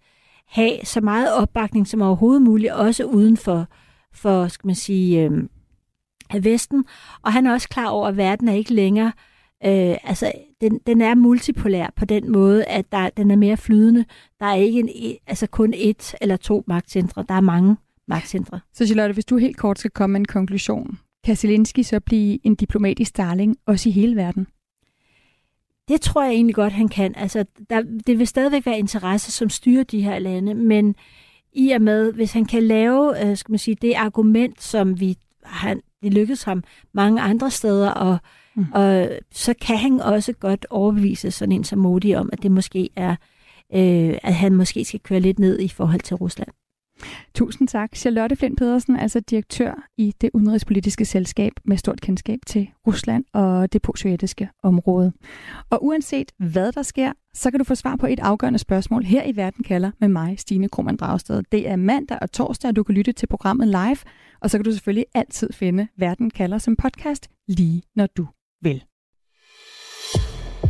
have 0.47 0.77
så 0.83 1.01
meget 1.01 1.33
opbakning 1.33 1.87
som 1.87 2.01
overhovedet 2.01 2.41
muligt, 2.41 2.73
også 2.73 3.03
uden 3.03 3.37
for, 3.37 3.67
for 4.13 4.47
skal 4.47 4.67
man 4.67 4.75
sige, 4.75 5.23
øh, 5.23 5.43
Vesten. 6.41 6.85
Og 7.21 7.33
han 7.33 7.45
er 7.45 7.53
også 7.53 7.69
klar 7.69 7.87
over, 7.87 8.07
at 8.07 8.17
verden 8.17 8.47
er 8.47 8.53
ikke 8.53 8.73
længere 8.73 9.11
Øh, 9.65 9.97
altså, 10.03 10.31
den, 10.61 10.79
den 10.87 11.01
er 11.01 11.15
multipolær 11.15 11.93
på 11.95 12.05
den 12.05 12.31
måde, 12.31 12.65
at 12.65 12.91
der, 12.91 13.09
den 13.09 13.31
er 13.31 13.35
mere 13.35 13.57
flydende. 13.57 14.05
Der 14.39 14.45
er 14.45 14.53
ikke 14.53 14.79
en, 14.79 15.17
altså 15.27 15.47
kun 15.47 15.73
et 15.75 16.15
eller 16.21 16.37
to 16.37 16.63
magtcentre, 16.67 17.25
der 17.29 17.35
er 17.35 17.41
mange 17.41 17.75
magtcentre. 18.07 18.59
Så 18.73 18.85
Charlotte, 18.85 19.13
hvis 19.13 19.25
du 19.25 19.37
helt 19.37 19.57
kort 19.57 19.79
skal 19.79 19.91
komme 19.91 20.13
med 20.13 20.19
en 20.19 20.25
konklusion, 20.25 20.97
kan 21.23 21.35
Zelensky 21.35 21.81
så 21.81 21.99
blive 21.99 22.39
en 22.43 22.55
diplomatisk 22.55 23.17
darling 23.17 23.57
også 23.65 23.89
i 23.89 23.91
hele 23.91 24.15
verden? 24.15 24.47
Det 25.87 26.01
tror 26.01 26.23
jeg 26.23 26.33
egentlig 26.33 26.55
godt, 26.55 26.73
han 26.73 26.87
kan. 26.87 27.13
Altså, 27.15 27.45
der, 27.69 27.81
det 28.07 28.19
vil 28.19 28.27
stadigvæk 28.27 28.65
være 28.65 28.79
interesse, 28.79 29.31
som 29.31 29.49
styrer 29.49 29.83
de 29.83 30.01
her 30.01 30.19
lande, 30.19 30.53
men 30.53 30.95
i 31.53 31.69
og 31.69 31.81
med, 31.81 32.13
hvis 32.13 32.33
han 32.33 32.45
kan 32.45 32.63
lave, 32.63 33.25
øh, 33.25 33.37
skal 33.37 33.51
man 33.51 33.59
sige, 33.59 33.75
det 33.75 33.93
argument, 33.93 34.63
som 34.63 34.99
vi 34.99 35.17
han, 35.45 35.81
det 36.03 36.13
lykkedes 36.13 36.43
ham 36.43 36.63
mange 36.93 37.21
andre 37.21 37.51
steder, 37.51 37.89
og, 37.89 38.17
mm. 38.55 38.65
og 38.73 39.09
så 39.31 39.53
kan 39.61 39.77
han 39.77 40.01
også 40.01 40.33
godt 40.33 40.65
overbevise 40.69 41.31
sådan 41.31 41.51
en 41.51 41.63
som 41.63 41.79
Modi 41.79 42.13
om, 42.13 42.29
at 42.33 42.43
det 42.43 42.51
måske 42.51 42.89
er, 42.95 43.15
øh, 43.73 44.17
at 44.23 44.33
han 44.33 44.55
måske 44.55 44.85
skal 44.85 44.99
køre 44.99 45.19
lidt 45.19 45.39
ned 45.39 45.59
i 45.59 45.67
forhold 45.67 46.01
til 46.01 46.15
Rusland. 46.15 46.49
Tusind 47.35 47.67
tak. 47.67 47.95
Charlotte 47.95 48.35
Flint 48.35 48.57
Pedersen, 48.57 48.95
altså 48.95 49.19
direktør 49.19 49.87
i 49.97 50.13
det 50.21 50.29
udenrigspolitiske 50.33 51.05
selskab 51.05 51.53
med 51.65 51.77
stort 51.77 52.01
kendskab 52.01 52.39
til 52.47 52.69
Rusland 52.87 53.25
og 53.33 53.73
det 53.73 53.81
postsovjetiske 53.81 54.49
område. 54.63 55.13
Og 55.69 55.85
uanset 55.85 56.31
hvad 56.37 56.71
der 56.71 56.81
sker, 56.81 57.11
så 57.33 57.51
kan 57.51 57.59
du 57.59 57.63
få 57.63 57.75
svar 57.75 57.95
på 57.95 58.07
et 58.07 58.19
afgørende 58.19 58.59
spørgsmål 58.59 59.03
her 59.03 59.23
i 59.23 59.35
Verden 59.35 59.63
kalder 59.63 59.91
med 59.99 60.07
mig, 60.07 60.39
Stine 60.39 60.69
Krohmann 60.69 60.97
Dragsted. 60.97 61.43
Det 61.51 61.69
er 61.69 61.75
mandag 61.75 62.17
og 62.21 62.31
torsdag, 62.31 62.69
og 62.69 62.75
du 62.75 62.83
kan 62.83 62.95
lytte 62.95 63.11
til 63.11 63.27
programmet 63.27 63.67
live, 63.67 63.97
og 64.41 64.49
så 64.49 64.57
kan 64.57 64.65
du 64.65 64.71
selvfølgelig 64.71 65.05
altid 65.13 65.49
finde 65.53 65.87
Verden 65.97 66.29
kalder 66.29 66.57
som 66.57 66.75
podcast, 66.75 67.29
lige 67.47 67.83
når 67.95 68.07
du 68.17 68.27
vil. 68.61 68.83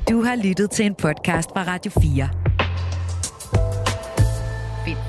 Du 0.09 0.21
har 0.23 0.35
lyttet 0.43 0.71
til 0.71 0.85
en 0.85 0.95
podcast 0.95 1.49
fra 1.49 1.63
Radio 1.63 1.91
4. 1.91 2.52